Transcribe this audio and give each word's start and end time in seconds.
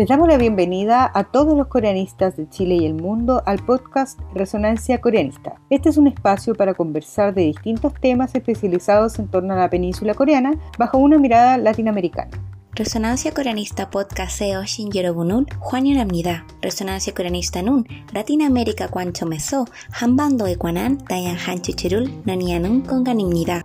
Les 0.00 0.08
damos 0.08 0.28
la 0.28 0.38
bienvenida 0.38 1.10
a 1.12 1.24
todos 1.24 1.54
los 1.54 1.66
coreanistas 1.66 2.34
de 2.34 2.48
Chile 2.48 2.76
y 2.76 2.86
el 2.86 2.94
mundo 2.94 3.42
al 3.44 3.58
podcast 3.58 4.18
Resonancia 4.32 4.98
Coreanista. 4.98 5.60
Este 5.68 5.90
es 5.90 5.98
un 5.98 6.06
espacio 6.06 6.54
para 6.54 6.72
conversar 6.72 7.34
de 7.34 7.42
distintos 7.42 7.92
temas 8.00 8.34
especializados 8.34 9.18
en 9.18 9.28
torno 9.28 9.52
a 9.52 9.58
la 9.58 9.68
península 9.68 10.14
coreana 10.14 10.58
bajo 10.78 10.96
una 10.96 11.18
mirada 11.18 11.58
latinoamericana. 11.58 12.30
Resonancia 12.72 13.34
Coreanista 13.34 13.90
Podcast 13.90 14.38
SEO 14.38 14.64
Shinjerobunun, 14.64 15.46
Juan 15.58 15.84
Yoramnida. 15.84 16.46
Resonancia 16.62 17.12
Coreanista 17.14 17.60
Nun, 17.60 17.86
Latinoamérica 18.14 18.88
Cuancho 18.88 19.26
Meso, 19.26 19.66
Hambando 19.92 20.46
Ecuanan, 20.46 20.96
Dayan 21.10 21.36
Han 21.36 21.58
Hanchuchirul, 21.58 22.22
Nanianun 22.24 22.80
Conganimnida. 22.80 23.62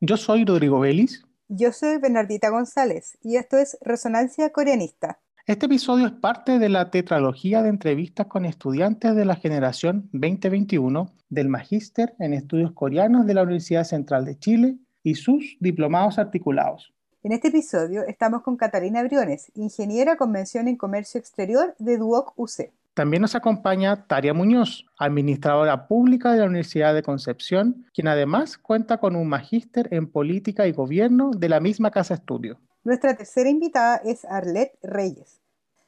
Yo 0.00 0.16
soy 0.16 0.44
Rodrigo 0.44 0.80
Vélez 0.80 1.22
yo 1.48 1.72
soy 1.72 1.98
Bernardita 1.98 2.48
González 2.48 3.18
y 3.20 3.36
esto 3.36 3.58
es 3.58 3.76
Resonancia 3.82 4.50
Coreanista. 4.50 5.20
Este 5.46 5.66
episodio 5.66 6.06
es 6.06 6.12
parte 6.12 6.58
de 6.58 6.70
la 6.70 6.90
tetralogía 6.90 7.62
de 7.62 7.68
entrevistas 7.68 8.28
con 8.28 8.46
estudiantes 8.46 9.14
de 9.14 9.26
la 9.26 9.36
generación 9.36 10.08
2021 10.12 11.12
del 11.28 11.50
Magíster 11.50 12.14
en 12.18 12.32
Estudios 12.32 12.72
Coreanos 12.72 13.26
de 13.26 13.34
la 13.34 13.42
Universidad 13.42 13.84
Central 13.84 14.24
de 14.24 14.38
Chile 14.38 14.78
y 15.02 15.16
sus 15.16 15.58
diplomados 15.60 16.18
articulados. 16.18 16.94
En 17.22 17.32
este 17.32 17.48
episodio 17.48 18.04
estamos 18.06 18.40
con 18.40 18.56
Catalina 18.56 19.02
Briones, 19.02 19.52
ingeniera 19.54 20.16
con 20.16 20.30
mención 20.32 20.66
en 20.66 20.76
comercio 20.76 21.20
exterior 21.20 21.74
de 21.78 21.98
Duoc 21.98 22.32
UC. 22.36 22.72
También 22.94 23.22
nos 23.22 23.34
acompaña 23.34 24.06
Taria 24.06 24.32
Muñoz, 24.34 24.86
administradora 24.96 25.88
pública 25.88 26.30
de 26.30 26.38
la 26.38 26.44
Universidad 26.44 26.94
de 26.94 27.02
Concepción, 27.02 27.86
quien 27.92 28.06
además 28.06 28.56
cuenta 28.56 28.98
con 28.98 29.16
un 29.16 29.26
magíster 29.26 29.92
en 29.92 30.06
política 30.06 30.68
y 30.68 30.72
gobierno 30.72 31.32
de 31.32 31.48
la 31.48 31.58
misma 31.58 31.90
casa 31.90 32.14
estudio. 32.14 32.56
Nuestra 32.84 33.16
tercera 33.16 33.50
invitada 33.50 33.96
es 33.96 34.24
Arlette 34.24 34.78
Reyes, 34.80 35.40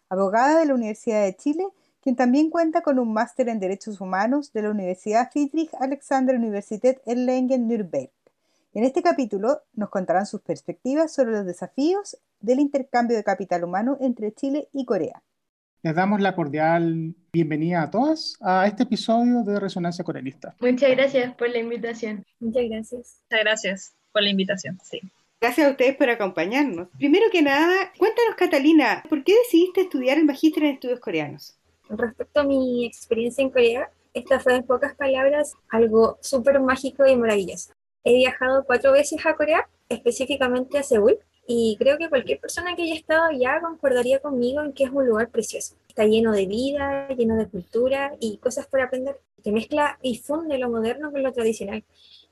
abogada 0.08 0.58
de 0.58 0.66
la 0.66 0.74
Universidad 0.74 1.22
de 1.22 1.36
Chile, 1.36 1.68
quien 2.02 2.16
también 2.16 2.50
cuenta 2.50 2.80
con 2.80 2.98
un 2.98 3.12
máster 3.12 3.48
en 3.50 3.60
Derechos 3.60 4.00
Humanos 4.00 4.52
de 4.52 4.62
la 4.62 4.70
Universidad 4.70 5.30
Friedrich 5.30 5.70
Alexander 5.78 6.34
Universität 6.34 7.00
Erlangen-Nürnberg. 7.06 8.10
En 8.74 8.82
este 8.82 9.02
capítulo 9.02 9.60
nos 9.74 9.90
contarán 9.90 10.26
sus 10.26 10.40
perspectivas 10.40 11.12
sobre 11.12 11.32
los 11.32 11.46
desafíos 11.46 12.18
del 12.40 12.58
intercambio 12.58 13.16
de 13.16 13.22
capital 13.22 13.62
humano 13.62 13.96
entre 14.00 14.32
Chile 14.32 14.68
y 14.72 14.84
Corea. 14.84 15.22
Les 15.86 15.94
damos 15.94 16.20
la 16.20 16.34
cordial 16.34 17.14
bienvenida 17.32 17.80
a 17.80 17.92
todas 17.92 18.36
a 18.40 18.66
este 18.66 18.82
episodio 18.82 19.44
de 19.44 19.60
Resonancia 19.60 20.04
Corealista. 20.04 20.56
Muchas 20.58 20.90
gracias 20.90 21.32
por 21.36 21.48
la 21.48 21.58
invitación. 21.58 22.26
Muchas 22.40 22.64
gracias. 22.68 23.22
Muchas 23.30 23.44
gracias 23.44 23.94
por 24.10 24.22
la 24.24 24.30
invitación. 24.30 24.80
Sí. 24.82 25.00
Gracias 25.40 25.64
a 25.64 25.70
ustedes 25.70 25.94
por 25.94 26.10
acompañarnos. 26.10 26.88
Primero 26.98 27.26
que 27.30 27.40
nada, 27.40 27.92
cuéntanos, 27.96 28.34
Catalina, 28.34 29.04
¿por 29.08 29.22
qué 29.22 29.32
decidiste 29.44 29.82
estudiar 29.82 30.18
el 30.18 30.24
magíster 30.24 30.64
en 30.64 30.74
estudios 30.74 30.98
coreanos? 30.98 31.56
Respecto 31.88 32.40
a 32.40 32.42
mi 32.42 32.84
experiencia 32.84 33.42
en 33.42 33.50
Corea, 33.50 33.88
esta 34.12 34.40
fue 34.40 34.56
en 34.56 34.64
pocas 34.64 34.96
palabras 34.96 35.54
algo 35.68 36.18
súper 36.20 36.58
mágico 36.58 37.06
y 37.06 37.14
maravilloso. 37.14 37.72
He 38.02 38.12
viajado 38.12 38.64
cuatro 38.64 38.90
veces 38.90 39.24
a 39.24 39.36
Corea, 39.36 39.68
específicamente 39.88 40.78
a 40.78 40.82
Seúl, 40.82 41.20
y 41.46 41.76
creo 41.78 41.98
que 41.98 42.08
cualquier 42.08 42.40
persona 42.40 42.74
que 42.74 42.82
haya 42.82 42.94
estado 42.94 43.24
allá 43.24 43.60
concordaría 43.60 44.20
conmigo 44.20 44.62
en 44.62 44.72
que 44.72 44.84
es 44.84 44.90
un 44.90 45.06
lugar 45.06 45.30
precioso. 45.30 45.76
Está 45.88 46.04
lleno 46.04 46.32
de 46.32 46.46
vida, 46.46 47.08
lleno 47.08 47.36
de 47.36 47.48
cultura 47.48 48.14
y 48.20 48.38
cosas 48.38 48.66
por 48.66 48.80
aprender. 48.80 49.20
Te 49.42 49.52
mezcla 49.52 49.98
y 50.02 50.18
funde 50.18 50.58
lo 50.58 50.68
moderno 50.68 51.12
con 51.12 51.22
lo 51.22 51.32
tradicional. 51.32 51.84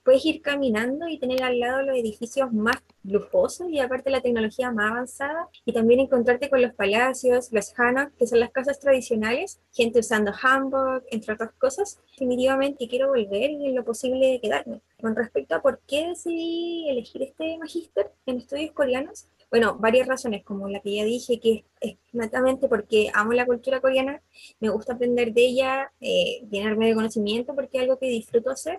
Puedes 0.05 0.25
ir 0.27 0.43
caminando 0.43 1.09
y 1.09 1.19
tener 1.19 1.43
al 1.43 1.59
lado 1.59 1.81
los 1.81 1.97
edificios 1.97 2.53
más 2.53 2.77
lujosos 3.05 3.71
y 3.71 3.81
aparte 3.81 4.11
la 4.11 4.21
tecnología 4.21 4.71
más 4.71 4.91
avanzada 4.91 5.49
y 5.65 5.73
también 5.73 5.99
encontrarte 5.99 6.51
con 6.51 6.61
los 6.61 6.75
palacios, 6.75 7.51
los 7.53 7.73
hanas, 7.79 8.13
que 8.19 8.27
son 8.27 8.41
las 8.41 8.51
casas 8.51 8.79
tradicionales, 8.81 9.61
gente 9.73 10.01
usando 10.01 10.31
hanbok, 10.33 11.05
entre 11.11 11.33
otras 11.33 11.53
cosas. 11.53 12.01
Definitivamente 12.11 12.87
quiero 12.87 13.09
volver 13.09 13.51
y 13.51 13.67
en 13.67 13.75
lo 13.75 13.83
posible 13.83 14.41
quedarme. 14.43 14.83
Con 15.01 15.17
respecto 15.17 15.55
a 15.55 15.63
por 15.63 15.81
qué 15.87 16.09
decidí 16.09 16.87
elegir 16.91 17.23
este 17.23 17.57
magíster 17.57 18.13
en 18.27 18.37
estudios 18.37 18.73
coreanos, 18.73 19.27
bueno, 19.51 19.77
varias 19.79 20.07
razones, 20.07 20.45
como 20.45 20.69
la 20.69 20.81
que 20.81 20.97
ya 20.97 21.05
dije, 21.05 21.41
que 21.41 21.65
es, 21.81 21.97
netamente 22.13 22.69
porque 22.69 23.11
amo 23.15 23.33
la 23.33 23.47
cultura 23.47 23.81
coreana, 23.81 24.21
me 24.61 24.69
gusta 24.69 24.95
aprender 24.95 25.33
de 25.33 25.47
ella, 25.47 25.93
eh, 26.01 26.47
llenarme 26.51 26.89
de 26.89 26.95
conocimiento 26.95 27.55
porque 27.55 27.79
es 27.79 27.85
algo 27.85 27.99
que 27.99 28.09
disfruto 28.09 28.51
hacer 28.51 28.79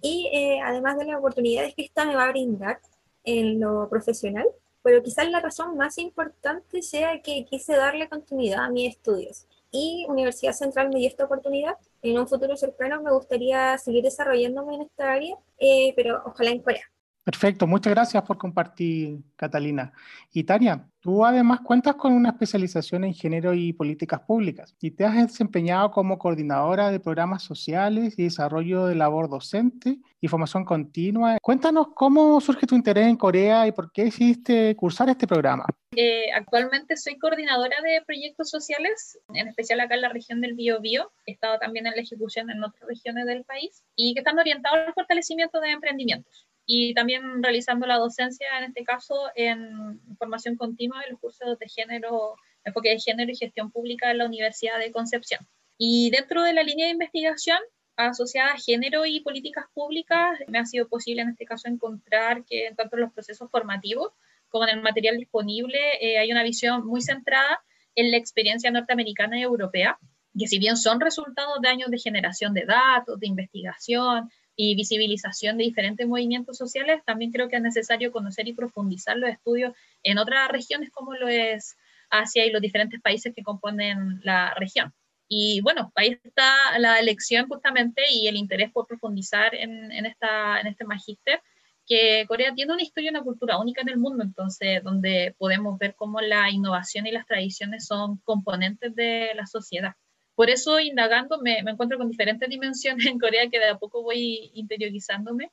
y 0.00 0.30
eh, 0.32 0.60
además 0.62 0.98
de 0.98 1.06
las 1.06 1.18
oportunidades 1.18 1.74
que 1.74 1.82
esta 1.82 2.04
me 2.04 2.14
va 2.14 2.24
a 2.26 2.30
brindar 2.30 2.80
en 3.24 3.60
lo 3.60 3.88
profesional, 3.88 4.46
pero 4.82 5.02
quizás 5.02 5.30
la 5.30 5.40
razón 5.40 5.76
más 5.76 5.98
importante 5.98 6.82
sea 6.82 7.22
que 7.22 7.44
quise 7.46 7.74
darle 7.74 8.08
continuidad 8.08 8.64
a 8.64 8.70
mis 8.70 8.90
estudios. 8.90 9.46
Y 9.70 10.06
Universidad 10.08 10.52
Central 10.52 10.90
me 10.90 11.00
dio 11.00 11.08
esta 11.08 11.24
oportunidad. 11.24 11.76
En 12.02 12.18
un 12.18 12.28
futuro 12.28 12.56
cercano 12.56 13.02
me 13.02 13.10
gustaría 13.10 13.76
seguir 13.78 14.04
desarrollándome 14.04 14.76
en 14.76 14.82
esta 14.82 15.12
área, 15.12 15.36
eh, 15.58 15.92
pero 15.96 16.22
ojalá 16.26 16.50
en 16.50 16.60
Corea. 16.60 16.84
Perfecto, 17.24 17.66
muchas 17.66 17.94
gracias 17.94 18.22
por 18.22 18.36
compartir, 18.36 19.18
Catalina. 19.36 19.90
Y 20.30 20.44
Tania, 20.44 20.86
tú 21.00 21.24
además 21.24 21.60
cuentas 21.60 21.94
con 21.94 22.12
una 22.12 22.28
especialización 22.28 23.02
en 23.02 23.14
género 23.14 23.54
y 23.54 23.72
políticas 23.72 24.20
públicas 24.20 24.76
y 24.78 24.90
te 24.90 25.06
has 25.06 25.16
desempeñado 25.16 25.90
como 25.90 26.18
coordinadora 26.18 26.90
de 26.90 27.00
programas 27.00 27.42
sociales 27.42 28.18
y 28.18 28.24
desarrollo 28.24 28.84
de 28.84 28.94
labor 28.94 29.30
docente 29.30 29.96
y 30.20 30.28
formación 30.28 30.66
continua. 30.66 31.38
Cuéntanos 31.40 31.88
cómo 31.94 32.38
surge 32.42 32.66
tu 32.66 32.74
interés 32.74 33.06
en 33.06 33.16
Corea 33.16 33.66
y 33.66 33.72
por 33.72 33.90
qué 33.90 34.04
decidiste 34.04 34.76
cursar 34.76 35.08
este 35.08 35.26
programa. 35.26 35.64
Eh, 35.96 36.30
actualmente 36.30 36.94
soy 36.98 37.16
coordinadora 37.16 37.76
de 37.82 38.02
proyectos 38.04 38.50
sociales, 38.50 39.18
en 39.32 39.48
especial 39.48 39.80
acá 39.80 39.94
en 39.94 40.02
la 40.02 40.10
región 40.10 40.42
del 40.42 40.52
Biobío. 40.52 41.10
He 41.24 41.32
estado 41.32 41.58
también 41.58 41.86
en 41.86 41.94
la 41.96 42.02
ejecución 42.02 42.50
en 42.50 42.62
otras 42.62 42.86
regiones 42.86 43.24
del 43.24 43.44
país 43.44 43.82
y 43.96 44.12
que 44.12 44.20
están 44.20 44.38
orientados 44.38 44.88
al 44.88 44.92
fortalecimiento 44.92 45.58
de 45.60 45.70
emprendimientos 45.70 46.46
y 46.66 46.94
también 46.94 47.42
realizando 47.42 47.86
la 47.86 47.96
docencia, 47.96 48.46
en 48.58 48.64
este 48.64 48.84
caso, 48.84 49.14
en 49.34 50.00
formación 50.18 50.56
continua 50.56 51.00
de 51.00 51.10
los 51.10 51.20
cursos 51.20 51.58
de 51.58 51.68
género, 51.68 52.36
enfoque 52.64 52.90
de 52.90 53.00
género 53.00 53.30
y 53.30 53.36
gestión 53.36 53.70
pública 53.70 54.10
en 54.10 54.18
la 54.18 54.26
Universidad 54.26 54.78
de 54.78 54.90
Concepción. 54.90 55.46
Y 55.76 56.10
dentro 56.10 56.42
de 56.42 56.52
la 56.52 56.62
línea 56.62 56.86
de 56.86 56.92
investigación 56.92 57.58
asociada 57.96 58.52
a 58.52 58.58
género 58.58 59.06
y 59.06 59.20
políticas 59.20 59.66
públicas, 59.72 60.38
me 60.48 60.58
ha 60.58 60.66
sido 60.66 60.88
posible 60.88 61.22
en 61.22 61.30
este 61.30 61.44
caso 61.44 61.68
encontrar 61.68 62.44
que 62.44 62.72
tanto 62.76 62.96
en 62.96 63.02
los 63.02 63.12
procesos 63.12 63.50
formativos 63.50 64.12
como 64.48 64.64
en 64.64 64.78
el 64.78 64.82
material 64.82 65.18
disponible 65.18 65.78
eh, 66.00 66.18
hay 66.18 66.30
una 66.30 66.42
visión 66.42 66.86
muy 66.86 67.02
centrada 67.02 67.62
en 67.94 68.10
la 68.10 68.16
experiencia 68.16 68.70
norteamericana 68.70 69.38
y 69.38 69.42
europea, 69.42 69.98
que 70.36 70.48
si 70.48 70.58
bien 70.58 70.76
son 70.76 71.00
resultados 71.00 71.60
de 71.60 71.68
años 71.68 71.90
de 71.90 71.98
generación 71.98 72.54
de 72.54 72.64
datos, 72.64 73.20
de 73.20 73.26
investigación, 73.26 74.30
y 74.56 74.74
visibilización 74.76 75.58
de 75.58 75.64
diferentes 75.64 76.06
movimientos 76.06 76.56
sociales, 76.56 77.02
también 77.04 77.32
creo 77.32 77.48
que 77.48 77.56
es 77.56 77.62
necesario 77.62 78.12
conocer 78.12 78.46
y 78.48 78.52
profundizar 78.52 79.16
los 79.16 79.30
estudios 79.30 79.74
en 80.02 80.18
otras 80.18 80.48
regiones 80.48 80.90
como 80.90 81.14
lo 81.14 81.28
es 81.28 81.76
Asia 82.10 82.46
y 82.46 82.50
los 82.50 82.62
diferentes 82.62 83.00
países 83.00 83.34
que 83.34 83.42
componen 83.42 84.20
la 84.22 84.54
región. 84.54 84.92
Y 85.28 85.60
bueno, 85.62 85.90
ahí 85.96 86.18
está 86.22 86.78
la 86.78 87.00
elección 87.00 87.48
justamente 87.48 88.02
y 88.10 88.28
el 88.28 88.36
interés 88.36 88.70
por 88.70 88.86
profundizar 88.86 89.54
en, 89.54 89.90
en, 89.90 90.06
esta, 90.06 90.60
en 90.60 90.66
este 90.68 90.84
magíster, 90.84 91.40
que 91.86 92.24
Corea 92.28 92.54
tiene 92.54 92.72
una 92.72 92.82
historia 92.82 93.08
y 93.08 93.10
una 93.10 93.22
cultura 93.22 93.58
única 93.58 93.82
en 93.82 93.88
el 93.88 93.98
mundo, 93.98 94.22
entonces 94.24 94.82
donde 94.82 95.34
podemos 95.38 95.78
ver 95.78 95.94
cómo 95.94 96.20
la 96.20 96.50
innovación 96.50 97.06
y 97.06 97.12
las 97.12 97.26
tradiciones 97.26 97.86
son 97.86 98.18
componentes 98.18 98.94
de 98.94 99.32
la 99.34 99.46
sociedad. 99.46 99.94
Por 100.34 100.50
eso, 100.50 100.80
indagando, 100.80 101.40
me, 101.40 101.58
encuentro 101.58 101.98
con 101.98 102.08
diferentes 102.08 102.48
dimensiones 102.48 103.06
en 103.06 103.18
Corea 103.18 103.48
que 103.50 103.58
de 103.58 103.68
a 103.68 103.78
poco 103.78 104.02
voy 104.02 104.50
interiorizándome, 104.54 105.50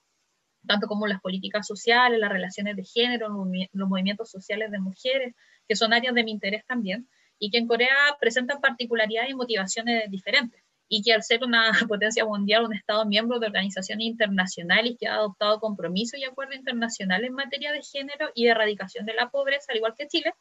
tanto 0.65 0.87
como 0.87 1.07
las 1.07 1.21
políticas 1.21 1.67
sociales, 1.67 2.19
las 2.19 2.31
relaciones 2.31 2.75
de 2.75 2.83
género, 2.83 3.29
los 3.73 3.89
movimientos 3.89 4.29
sociales 4.29 4.71
de 4.71 4.79
mujeres, 4.79 5.35
que 5.67 5.75
son 5.75 5.93
áreas 5.93 6.13
de 6.13 6.23
mi 6.23 6.31
interés 6.31 6.65
también, 6.65 7.07
y 7.39 7.49
que 7.49 7.57
en 7.57 7.67
Corea 7.67 7.95
presentan 8.19 8.61
particularidades 8.61 9.31
y 9.31 9.35
motivaciones 9.35 10.09
diferentes, 10.11 10.61
y 10.87 11.01
que 11.01 11.13
al 11.13 11.23
ser 11.23 11.43
una 11.43 11.71
potencia 11.87 12.25
mundial, 12.25 12.65
un 12.65 12.75
Estado 12.75 13.05
miembro 13.05 13.39
de 13.39 13.47
organizaciones 13.47 14.05
internacionales 14.05 14.95
que 14.99 15.07
ha 15.07 15.15
adoptado 15.15 15.59
compromisos 15.59 16.19
y 16.19 16.25
acuerdos 16.25 16.57
internacionales 16.57 17.29
en 17.29 17.35
materia 17.35 17.71
de 17.71 17.81
género 17.81 18.29
y 18.35 18.45
de 18.45 18.51
erradicación 18.51 19.05
de 19.05 19.13
la 19.13 19.29
pobreza, 19.29 19.67
al 19.69 19.77
igual 19.77 19.95
que 19.97 20.07
Chile, 20.07 20.33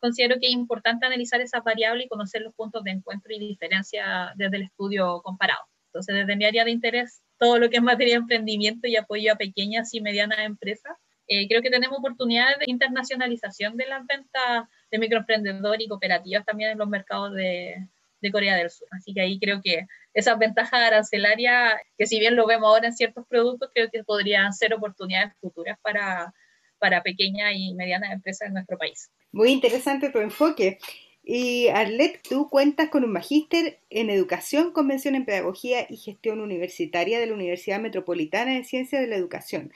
considero 0.00 0.36
que 0.40 0.46
es 0.46 0.52
importante 0.52 1.06
analizar 1.06 1.40
esa 1.40 1.60
variable 1.60 2.04
y 2.04 2.08
conocer 2.08 2.42
los 2.42 2.54
puntos 2.54 2.84
de 2.84 2.92
encuentro 2.92 3.32
y 3.32 3.38
diferencia 3.38 4.32
desde 4.36 4.56
el 4.56 4.62
estudio 4.64 5.20
comparado. 5.22 5.64
Entonces, 5.86 6.14
desde 6.14 6.36
mi 6.36 6.44
área 6.44 6.64
de 6.64 6.70
interés, 6.70 7.22
todo 7.38 7.58
lo 7.58 7.70
que 7.70 7.76
es 7.76 7.82
materia 7.82 8.14
de 8.14 8.20
emprendimiento 8.20 8.86
y 8.88 8.96
apoyo 8.96 9.32
a 9.32 9.36
pequeñas 9.36 9.94
y 9.94 10.00
medianas 10.00 10.40
empresas, 10.40 10.96
eh, 11.28 11.46
creo 11.48 11.62
que 11.62 11.70
tenemos 11.70 11.98
oportunidades 11.98 12.58
de 12.58 12.66
internacionalización 12.68 13.76
de 13.76 13.86
las 13.86 14.06
ventas 14.06 14.68
de 14.90 14.98
microemprendedores 14.98 15.84
y 15.84 15.88
cooperativas 15.88 16.44
también 16.44 16.70
en 16.70 16.78
los 16.78 16.88
mercados 16.88 17.34
de, 17.34 17.86
de 18.20 18.32
Corea 18.32 18.56
del 18.56 18.70
Sur. 18.70 18.88
Así 18.90 19.12
que 19.12 19.20
ahí 19.20 19.38
creo 19.38 19.60
que 19.62 19.86
esas 20.14 20.38
ventajas 20.38 20.80
arancelarias, 20.80 21.74
que 21.96 22.06
si 22.06 22.18
bien 22.18 22.36
lo 22.36 22.46
vemos 22.46 22.68
ahora 22.68 22.88
en 22.88 22.94
ciertos 22.94 23.26
productos, 23.28 23.70
creo 23.74 23.90
que 23.90 24.04
podrían 24.04 24.52
ser 24.52 24.74
oportunidades 24.74 25.34
futuras 25.40 25.78
para 25.82 26.32
para 26.78 27.02
pequeñas 27.02 27.52
y 27.54 27.74
medianas 27.74 28.12
empresas 28.12 28.48
en 28.48 28.54
nuestro 28.54 28.78
país. 28.78 29.10
Muy 29.32 29.50
interesante 29.50 30.10
tu 30.10 30.18
enfoque. 30.18 30.78
Y 31.22 31.68
Arlet, 31.68 32.22
tú 32.26 32.48
cuentas 32.48 32.88
con 32.88 33.04
un 33.04 33.12
magíster 33.12 33.80
en 33.90 34.08
Educación, 34.08 34.72
Convención 34.72 35.14
en 35.14 35.26
Pedagogía 35.26 35.86
y 35.90 35.98
Gestión 35.98 36.40
Universitaria 36.40 37.20
de 37.20 37.26
la 37.26 37.34
Universidad 37.34 37.80
Metropolitana 37.80 38.54
de 38.54 38.64
Ciencias 38.64 39.02
de 39.02 39.08
la 39.08 39.16
Educación. 39.16 39.70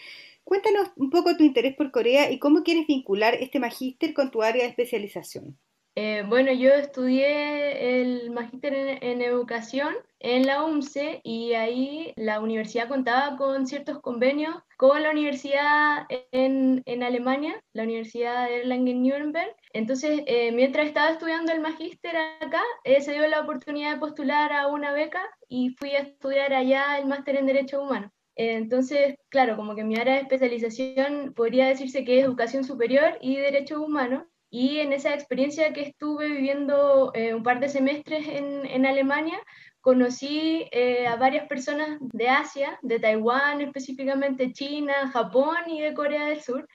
Cuéntanos 0.45 0.91
un 0.97 1.11
poco 1.11 1.37
tu 1.37 1.45
interés 1.45 1.77
por 1.77 1.91
Corea 1.91 2.31
y 2.31 2.39
cómo 2.39 2.63
quieres 2.63 2.87
vincular 2.87 3.35
este 3.35 3.61
magíster 3.61 4.15
con 4.15 4.31
tu 4.31 4.43
área 4.43 4.63
de 4.63 4.71
especialización. 4.71 5.59
Eh, 5.95 6.25
bueno, 6.27 6.53
yo 6.53 6.71
estudié 6.71 8.01
el 8.01 8.31
magíster 8.31 8.73
en, 9.03 9.21
educación 9.21 9.95
en 10.21 10.47
la 10.47 10.65
UMCE 10.65 11.21
y 11.23 11.53
ahí 11.53 12.15
la 12.17 12.41
universidad 12.41 12.89
contaba 12.89 13.37
con 13.37 13.67
ciertos 13.67 14.01
convenios 14.01 14.57
con 14.79 15.03
la 15.03 15.11
universidad 15.11 16.07
en, 16.33 16.83
en 16.87 17.03
Alemania, 17.03 17.63
la 17.75 17.83
Universidad 17.83 18.47
de 18.47 18.63
Erlangen-Nuremberg. 18.63 19.55
Entonces, 19.75 20.23
eh, 20.27 20.51
mientras 20.53 20.87
estaba 20.87 21.11
estudiando 21.11 21.53
el 21.53 21.61
magíster 21.61 22.17
acá, 22.41 22.63
eh, 22.85 23.03
se 23.03 23.13
dio 23.13 23.27
la 23.29 23.41
oportunidad 23.41 23.95
de 23.95 24.01
postular 24.01 24.53
a 24.53 24.69
una 24.69 24.93
beca 24.93 25.21
y 25.49 25.71
fui 25.79 25.91
a 25.91 25.99
estudiar 25.99 26.55
allá 26.55 26.99
el 26.99 27.07
máster 27.07 27.37
en 27.37 27.47
Derecho 27.47 27.83
Humano. 27.83 28.11
Entonces, 28.35 29.17
claro, 29.29 29.57
como 29.57 29.75
que 29.75 29.85
mi 29.85 29.97
área 29.97 30.15
de 30.15 30.21
especialización 30.21 31.35
podría 31.35 31.69
decirse 31.69 32.05
que 32.05 32.19
es 32.19 32.25
educación 32.25 32.65
superior 32.65 33.19
y 33.21 33.37
derechos 33.37 33.79
humanos, 33.79 34.25
y 34.53 34.81
en 34.81 34.93
esa 34.93 35.15
experiencia 35.15 35.73
que 35.73 35.81
estuve 35.81 36.29
viviendo 36.29 37.11
eh, 37.15 37.35
un 37.35 37.43
par 37.43 37.59
de 37.59 37.71
semestres 37.71 38.29
en, 38.29 38.67
en 38.67 38.85
Alemania, 38.85 39.39
conocí 39.81 40.69
eh, 40.73 41.07
a 41.07 41.17
varias 41.17 41.49
personas 41.49 41.97
de 42.01 42.29
Asia, 42.29 42.79
de 42.83 43.01
Taiwán 43.01 43.63
específicamente, 43.63 44.53
China, 44.53 45.11
Japón 45.11 45.57
y 45.69 45.81
de 45.81 45.95
Corea 45.95 46.27
del 46.27 46.43
Sur. 46.43 46.69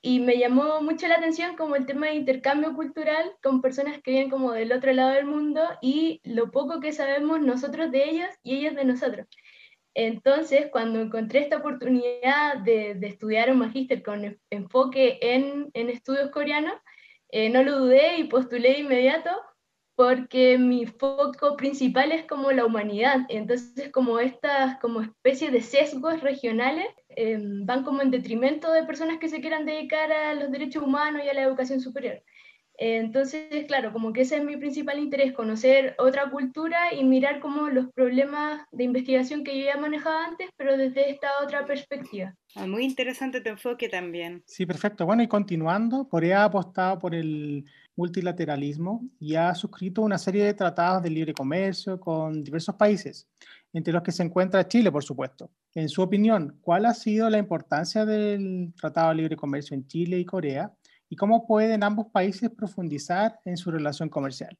Y 0.00 0.20
me 0.20 0.38
llamó 0.38 0.80
mucho 0.80 1.08
la 1.08 1.16
atención 1.16 1.56
como 1.56 1.74
el 1.74 1.86
tema 1.86 2.06
de 2.06 2.14
intercambio 2.14 2.72
cultural 2.74 3.32
con 3.42 3.60
personas 3.62 4.00
que 4.00 4.12
vienen 4.12 4.30
como 4.30 4.52
del 4.52 4.70
otro 4.70 4.92
lado 4.92 5.10
del 5.10 5.26
mundo 5.26 5.60
y 5.82 6.20
lo 6.22 6.52
poco 6.52 6.78
que 6.78 6.92
sabemos 6.92 7.40
nosotros 7.40 7.90
de 7.90 8.10
ellas 8.10 8.38
y 8.44 8.58
ellas 8.58 8.76
de 8.76 8.84
nosotros. 8.84 9.26
Entonces, 9.94 10.68
cuando 10.70 11.00
encontré 11.00 11.40
esta 11.40 11.56
oportunidad 11.56 12.58
de, 12.58 12.94
de 12.94 13.06
estudiar 13.08 13.50
un 13.50 13.58
magíster 13.58 14.04
con 14.04 14.38
enfoque 14.50 15.18
en, 15.20 15.68
en 15.74 15.90
estudios 15.90 16.30
coreanos, 16.30 16.74
eh, 17.30 17.50
no 17.50 17.62
lo 17.62 17.78
dudé 17.78 18.18
y 18.18 18.24
postulé 18.24 18.78
inmediato 18.78 19.30
porque 19.98 20.58
mi 20.58 20.86
foco 20.86 21.56
principal 21.56 22.12
es 22.12 22.24
como 22.24 22.52
la 22.52 22.64
humanidad. 22.64 23.22
Entonces, 23.28 23.90
como 23.90 24.20
estas 24.20 24.78
como 24.78 25.00
especies 25.00 25.50
de 25.50 25.60
sesgos 25.60 26.20
regionales 26.20 26.86
em, 27.08 27.66
van 27.66 27.82
como 27.82 28.00
en 28.02 28.12
detrimento 28.12 28.70
de 28.72 28.84
personas 28.84 29.18
que 29.18 29.28
se 29.28 29.40
quieran 29.40 29.66
dedicar 29.66 30.12
a 30.12 30.34
los 30.34 30.52
derechos 30.52 30.84
humanos 30.84 31.22
y 31.24 31.28
a 31.28 31.34
la 31.34 31.42
educación 31.42 31.80
superior. 31.80 32.22
Entonces, 32.80 33.66
claro, 33.66 33.92
como 33.92 34.12
que 34.12 34.20
ese 34.20 34.36
es 34.36 34.44
mi 34.44 34.56
principal 34.56 35.00
interés, 35.00 35.32
conocer 35.32 35.96
otra 35.98 36.30
cultura 36.30 36.94
y 36.94 37.02
mirar 37.02 37.40
como 37.40 37.68
los 37.68 37.88
problemas 37.92 38.62
de 38.70 38.84
investigación 38.84 39.42
que 39.42 39.58
yo 39.58 39.64
ya 39.64 39.76
manejaba 39.76 40.26
antes, 40.26 40.48
pero 40.56 40.76
desde 40.76 41.10
esta 41.10 41.28
otra 41.42 41.66
perspectiva. 41.66 42.36
Ah, 42.54 42.68
muy 42.68 42.84
interesante 42.84 43.40
tu 43.40 43.50
enfoque 43.50 43.88
también. 43.88 44.44
Sí, 44.46 44.64
perfecto. 44.64 45.04
Bueno, 45.04 45.24
y 45.24 45.26
continuando, 45.26 46.08
Corea 46.08 46.42
ha 46.42 46.44
apostado 46.44 47.00
por 47.00 47.16
el 47.16 47.64
multilateralismo 47.96 49.02
y 49.18 49.34
ha 49.34 49.52
suscrito 49.56 50.02
una 50.02 50.16
serie 50.16 50.44
de 50.44 50.54
tratados 50.54 51.02
de 51.02 51.10
libre 51.10 51.34
comercio 51.34 51.98
con 51.98 52.44
diversos 52.44 52.76
países, 52.76 53.28
entre 53.72 53.92
los 53.92 54.02
que 54.04 54.12
se 54.12 54.22
encuentra 54.22 54.68
Chile, 54.68 54.92
por 54.92 55.02
supuesto. 55.02 55.50
En 55.74 55.88
su 55.88 56.00
opinión, 56.00 56.56
¿cuál 56.60 56.86
ha 56.86 56.94
sido 56.94 57.28
la 57.28 57.38
importancia 57.38 58.06
del 58.06 58.72
Tratado 58.80 59.08
de 59.08 59.16
Libre 59.16 59.36
Comercio 59.36 59.74
en 59.74 59.84
Chile 59.88 60.20
y 60.20 60.24
Corea? 60.24 60.72
Y 61.08 61.16
cómo 61.16 61.46
pueden 61.46 61.82
ambos 61.82 62.06
países 62.12 62.50
profundizar 62.50 63.40
en 63.44 63.56
su 63.56 63.70
relación 63.70 64.08
comercial. 64.08 64.56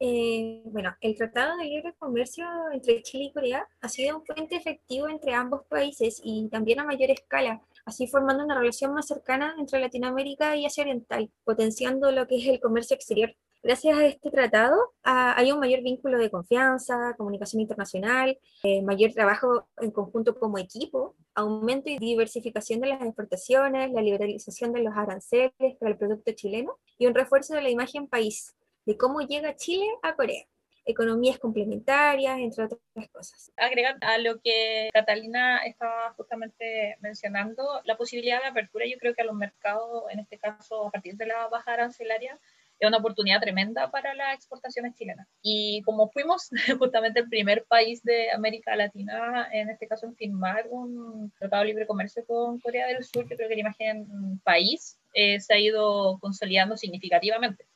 Eh, 0.00 0.62
bueno, 0.66 0.94
el 1.00 1.16
Tratado 1.16 1.56
de 1.56 1.64
Libre 1.64 1.94
Comercio 1.98 2.46
entre 2.72 3.02
Chile 3.02 3.24
y 3.24 3.32
Corea 3.32 3.66
ha 3.80 3.88
sido 3.88 4.18
un 4.18 4.24
puente 4.24 4.54
efectivo 4.54 5.08
entre 5.08 5.34
ambos 5.34 5.62
países 5.68 6.20
y 6.22 6.48
también 6.50 6.78
a 6.78 6.84
mayor 6.84 7.10
escala, 7.10 7.60
así 7.84 8.06
formando 8.06 8.44
una 8.44 8.56
relación 8.56 8.94
más 8.94 9.08
cercana 9.08 9.56
entre 9.58 9.80
Latinoamérica 9.80 10.54
y 10.54 10.66
Asia 10.66 10.82
Oriental, 10.82 11.30
potenciando 11.42 12.12
lo 12.12 12.28
que 12.28 12.36
es 12.36 12.46
el 12.46 12.60
comercio 12.60 12.94
exterior. 12.94 13.34
Gracias 13.60 13.98
a 13.98 14.06
este 14.06 14.30
tratado 14.30 14.92
hay 15.02 15.50
un 15.50 15.58
mayor 15.58 15.82
vínculo 15.82 16.16
de 16.18 16.30
confianza, 16.30 17.14
comunicación 17.16 17.60
internacional, 17.60 18.38
eh, 18.62 18.82
mayor 18.82 19.12
trabajo 19.12 19.68
en 19.80 19.90
conjunto 19.90 20.38
como 20.38 20.58
equipo, 20.58 21.16
aumento 21.38 21.88
y 21.88 21.98
diversificación 21.98 22.80
de 22.80 22.88
las 22.88 23.02
exportaciones, 23.02 23.92
la 23.92 24.02
liberalización 24.02 24.72
de 24.72 24.82
los 24.82 24.96
aranceles 24.96 25.52
para 25.78 25.92
el 25.92 25.96
producto 25.96 26.32
chileno 26.32 26.78
y 26.98 27.06
un 27.06 27.14
refuerzo 27.14 27.54
de 27.54 27.62
la 27.62 27.70
imagen 27.70 28.08
país, 28.08 28.56
de 28.84 28.96
cómo 28.96 29.20
llega 29.20 29.56
Chile 29.56 29.86
a 30.02 30.14
Corea 30.14 30.44
economías 30.88 31.38
complementarias, 31.38 32.38
entre 32.38 32.64
otras 32.64 32.80
cosas. 33.12 33.52
Agregar 33.56 33.98
a 34.00 34.16
lo 34.16 34.40
que 34.40 34.88
Catalina 34.94 35.58
estaba 35.66 36.14
justamente 36.14 36.96
mencionando, 37.00 37.82
la 37.84 37.98
posibilidad 37.98 38.40
de 38.40 38.48
apertura, 38.48 38.86
yo 38.86 38.96
creo 38.98 39.14
que 39.14 39.20
a 39.20 39.26
los 39.26 39.34
mercados, 39.34 40.04
en 40.10 40.20
este 40.20 40.38
caso 40.38 40.86
a 40.86 40.90
partir 40.90 41.16
de 41.16 41.26
la 41.26 41.46
baja 41.48 41.74
arancelaria, 41.74 42.40
es 42.78 42.88
una 42.88 42.98
oportunidad 42.98 43.40
tremenda 43.40 43.90
para 43.90 44.14
las 44.14 44.34
exportaciones 44.34 44.94
chilenas. 44.94 45.26
Y 45.42 45.82
como 45.82 46.10
fuimos 46.10 46.48
justamente 46.78 47.20
el 47.20 47.28
primer 47.28 47.64
país 47.64 48.02
de 48.02 48.30
América 48.30 48.76
Latina, 48.76 49.48
en 49.52 49.70
este 49.70 49.88
caso 49.88 50.06
en 50.06 50.14
firmar 50.14 50.66
un 50.70 51.32
tratado 51.38 51.62
de 51.62 51.68
libre 51.68 51.86
comercio 51.86 52.24
con 52.26 52.60
Corea 52.60 52.86
del 52.86 53.04
Sur, 53.04 53.28
yo 53.28 53.36
creo 53.36 53.48
que 53.48 53.54
la 53.56 53.60
imagen 53.60 54.40
país 54.44 54.98
eh, 55.14 55.40
se 55.40 55.54
ha 55.54 55.58
ido 55.58 56.18
consolidando 56.20 56.76
significativamente. 56.76 57.66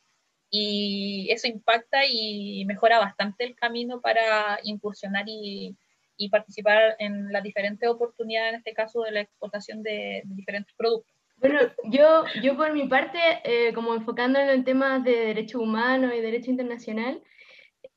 Y 0.51 1.29
eso 1.31 1.49
impacta 1.49 2.05
y 2.07 2.65
mejora 2.67 2.99
bastante 2.99 3.45
el 3.45 3.57
camino 3.57 4.01
para 4.01 4.59
incursionar 4.63 5.25
y, 5.27 5.75
y 6.17 6.29
participar 6.29 6.95
en 6.99 7.33
las 7.33 7.43
diferentes 7.43 7.89
oportunidades, 7.89 8.53
en 8.53 8.59
este 8.59 8.75
caso 8.75 9.03
de 9.03 9.13
la 9.13 9.21
exportación 9.21 9.83
de, 9.83 10.23
de 10.25 10.35
diferentes 10.35 10.75
productos. 10.77 11.22
Bueno, 11.43 11.59
yo, 11.87 12.25
yo 12.41 12.57
por 12.57 12.73
mi 12.73 12.87
parte, 12.87 13.19
eh, 13.43 13.73
como 13.75 13.95
enfocándolo 13.95 14.53
en 14.53 14.63
temas 14.63 15.03
de 15.03 15.11
derechos 15.11 15.61
humanos 15.61 16.13
y 16.15 16.21
derecho 16.21 16.53
internacional, 16.53 17.21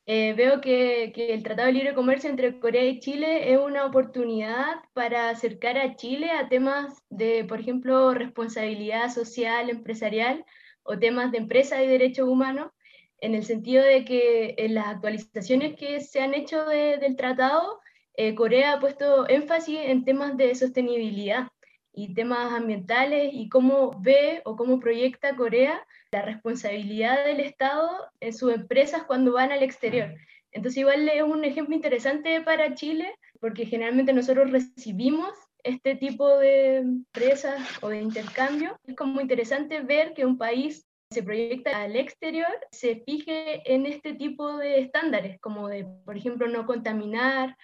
eh, 0.06 0.34
veo 0.34 0.60
que, 0.60 1.12
que, 1.14 1.32
el 1.32 1.44
Tratado 1.44 1.68
de 1.68 1.74
Libre 1.74 1.94
Comercio 1.94 2.28
entre 2.28 2.58
Corea 2.58 2.84
y 2.84 2.98
Chile 2.98 3.52
es 3.52 3.58
una 3.60 3.86
oportunidad 3.86 4.66
para 4.94 5.30
acercar 5.30 5.78
a 5.78 5.94
Chile 5.94 6.32
a 6.32 6.48
temas 6.48 7.04
de, 7.08 7.44
por 7.44 7.60
ejemplo, 7.60 8.12
responsabilidad 8.14 9.10
social, 9.14 9.70
empresarial 9.70 10.44
o 10.82 10.98
temas 10.98 11.30
de 11.30 11.38
empresa 11.38 11.80
y 11.84 11.86
derechos 11.86 12.28
humanos, 12.28 12.72
en 13.20 13.36
el 13.36 13.44
sentido 13.44 13.84
de 13.84 14.04
que 14.04 14.56
en 14.58 14.74
las 14.74 14.88
actualizaciones 14.88 15.76
que 15.76 16.00
se 16.00 16.20
han 16.20 16.34
hecho 16.34 16.64
de, 16.66 16.98
del 16.98 17.14
tratado, 17.14 17.78
eh, 18.14 18.34
Corea 18.34 18.72
ha 18.72 18.80
puesto 18.80 19.28
énfasis 19.28 19.78
en 19.84 20.04
temas 20.04 20.36
de 20.36 20.52
sostenibilidad 20.56 21.48
y 21.96 22.12
temas 22.12 22.52
ambientales 22.52 23.30
y 23.32 23.48
cómo 23.48 23.98
ve 24.02 24.42
o 24.44 24.54
cómo 24.54 24.78
proyecta 24.78 25.34
Corea 25.34 25.84
la 26.12 26.22
responsabilidad 26.22 27.24
del 27.24 27.40
Estado 27.40 27.88
en 28.20 28.34
sus 28.34 28.52
empresas 28.52 29.04
cuando 29.04 29.32
van 29.32 29.50
al 29.50 29.62
exterior. 29.62 30.14
Entonces 30.52 30.78
igual 30.78 31.08
es 31.08 31.22
un 31.22 31.44
ejemplo 31.44 31.74
interesante 31.74 32.42
para 32.42 32.74
Chile 32.74 33.14
porque 33.40 33.64
generalmente 33.64 34.12
nosotros 34.12 34.50
recibimos 34.50 35.32
este 35.64 35.96
tipo 35.96 36.38
de 36.38 36.76
empresas 36.76 37.62
o 37.80 37.88
de 37.88 38.02
intercambio. 38.02 38.78
Es 38.86 38.94
como 38.94 39.20
interesante 39.22 39.80
ver 39.80 40.12
que 40.12 40.26
un 40.26 40.36
país 40.36 40.86
se 41.10 41.22
proyecta 41.22 41.82
al 41.82 41.96
exterior, 41.96 42.52
se 42.72 42.96
fije 43.06 43.62
en 43.72 43.86
este 43.86 44.14
tipo 44.14 44.58
de 44.58 44.80
estándares, 44.80 45.40
como 45.40 45.68
de, 45.68 45.86
por 46.04 46.16
ejemplo, 46.16 46.46
no 46.46 46.66
contaminar, 46.66 47.56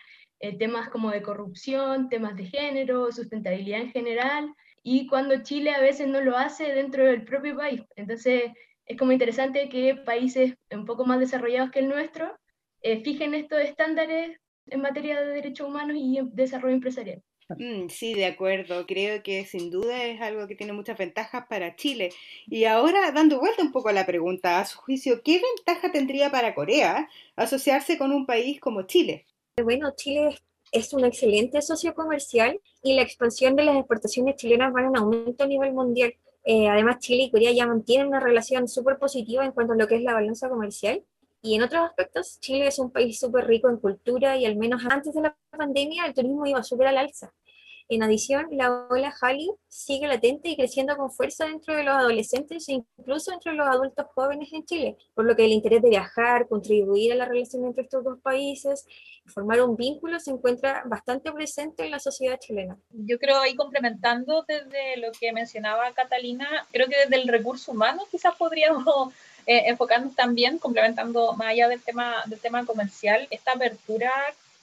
eh, 0.42 0.58
temas 0.58 0.90
como 0.90 1.12
de 1.12 1.22
corrupción, 1.22 2.08
temas 2.08 2.36
de 2.36 2.46
género, 2.46 3.12
sustentabilidad 3.12 3.80
en 3.80 3.92
general, 3.92 4.52
y 4.82 5.06
cuando 5.06 5.44
Chile 5.44 5.70
a 5.70 5.80
veces 5.80 6.08
no 6.08 6.20
lo 6.20 6.36
hace 6.36 6.74
dentro 6.74 7.04
del 7.06 7.24
propio 7.24 7.56
país. 7.56 7.82
Entonces, 7.94 8.50
es 8.84 8.98
como 8.98 9.12
interesante 9.12 9.68
que 9.68 9.94
países 9.94 10.54
un 10.72 10.84
poco 10.84 11.06
más 11.06 11.20
desarrollados 11.20 11.70
que 11.70 11.78
el 11.78 11.88
nuestro 11.88 12.36
eh, 12.82 13.04
fijen 13.04 13.34
estos 13.34 13.60
estándares 13.60 14.36
en 14.66 14.80
materia 14.80 15.20
de 15.20 15.32
derechos 15.32 15.68
humanos 15.68 15.96
y 15.96 16.18
desarrollo 16.32 16.74
empresarial. 16.74 17.22
Mm, 17.48 17.88
sí, 17.88 18.14
de 18.14 18.26
acuerdo. 18.26 18.84
Creo 18.86 19.22
que 19.22 19.44
sin 19.44 19.70
duda 19.70 20.04
es 20.06 20.20
algo 20.20 20.48
que 20.48 20.56
tiene 20.56 20.72
muchas 20.72 20.98
ventajas 20.98 21.46
para 21.48 21.76
Chile. 21.76 22.10
Y 22.48 22.64
ahora, 22.64 23.12
dando 23.12 23.38
vuelta 23.38 23.62
un 23.62 23.70
poco 23.70 23.90
a 23.90 23.92
la 23.92 24.06
pregunta, 24.06 24.58
a 24.58 24.64
su 24.64 24.78
juicio, 24.78 25.22
¿qué 25.22 25.40
ventaja 25.40 25.92
tendría 25.92 26.32
para 26.32 26.56
Corea 26.56 27.08
asociarse 27.36 27.96
con 27.96 28.10
un 28.10 28.26
país 28.26 28.58
como 28.58 28.82
Chile? 28.82 29.26
Bueno, 29.60 29.92
Chile 29.94 30.38
es 30.72 30.94
un 30.94 31.04
excelente 31.04 31.60
socio 31.60 31.94
comercial 31.94 32.58
y 32.82 32.94
la 32.94 33.02
expansión 33.02 33.54
de 33.54 33.64
las 33.64 33.76
exportaciones 33.76 34.36
chilenas 34.36 34.74
va 34.74 34.80
en 34.80 34.96
aumento 34.96 35.44
a 35.44 35.46
nivel 35.46 35.74
mundial. 35.74 36.14
Eh, 36.44 36.68
además, 36.68 37.00
Chile 37.00 37.24
y 37.24 37.30
Corea 37.30 37.52
ya 37.52 37.66
mantienen 37.66 38.06
una 38.06 38.18
relación 38.18 38.66
súper 38.66 38.98
positiva 38.98 39.44
en 39.44 39.52
cuanto 39.52 39.74
a 39.74 39.76
lo 39.76 39.86
que 39.86 39.96
es 39.96 40.02
la 40.02 40.14
balanza 40.14 40.48
comercial. 40.48 41.04
Y 41.42 41.54
en 41.54 41.62
otros 41.64 41.82
aspectos, 41.84 42.40
Chile 42.40 42.66
es 42.66 42.78
un 42.78 42.90
país 42.90 43.20
súper 43.20 43.46
rico 43.46 43.68
en 43.68 43.76
cultura 43.76 44.38
y 44.38 44.46
al 44.46 44.56
menos 44.56 44.82
antes 44.88 45.12
de 45.12 45.20
la 45.20 45.36
pandemia 45.50 46.06
el 46.06 46.14
turismo 46.14 46.46
iba 46.46 46.62
súper 46.62 46.86
al 46.86 46.96
alza. 46.96 47.34
En 47.94 48.02
adición, 48.02 48.46
la 48.52 48.86
ola 48.88 49.14
Hallyu 49.20 49.58
sigue 49.68 50.06
latente 50.06 50.48
y 50.48 50.56
creciendo 50.56 50.96
con 50.96 51.10
fuerza 51.10 51.44
dentro 51.44 51.76
de 51.76 51.84
los 51.84 51.94
adolescentes 51.94 52.66
e 52.70 52.72
incluso 52.72 53.34
entre 53.34 53.52
los 53.52 53.68
adultos 53.68 54.06
jóvenes 54.14 54.50
en 54.54 54.64
Chile, 54.64 54.96
por 55.12 55.26
lo 55.26 55.36
que 55.36 55.44
el 55.44 55.52
interés 55.52 55.82
de 55.82 55.90
viajar, 55.90 56.48
contribuir 56.48 57.12
a 57.12 57.16
la 57.16 57.26
relación 57.26 57.66
entre 57.66 57.82
estos 57.82 58.02
dos 58.02 58.18
países, 58.20 58.86
formar 59.26 59.60
un 59.60 59.76
vínculo 59.76 60.18
se 60.20 60.30
encuentra 60.30 60.84
bastante 60.86 61.30
presente 61.32 61.84
en 61.84 61.90
la 61.90 61.98
sociedad 61.98 62.38
chilena. 62.38 62.78
Yo 62.92 63.18
creo 63.18 63.38
ahí 63.38 63.54
complementando 63.54 64.42
desde 64.48 64.96
lo 64.96 65.12
que 65.12 65.30
mencionaba 65.34 65.92
Catalina, 65.92 66.48
creo 66.72 66.86
que 66.86 66.96
desde 66.96 67.16
el 67.16 67.28
recurso 67.28 67.72
humano 67.72 68.04
quizás 68.10 68.34
podríamos 68.36 69.12
eh, 69.44 69.64
enfocarnos 69.66 70.16
también, 70.16 70.56
complementando 70.56 71.34
más 71.34 71.48
allá 71.48 71.68
del 71.68 71.82
tema, 71.82 72.22
del 72.24 72.40
tema 72.40 72.64
comercial, 72.64 73.28
esta 73.30 73.52
apertura 73.52 74.10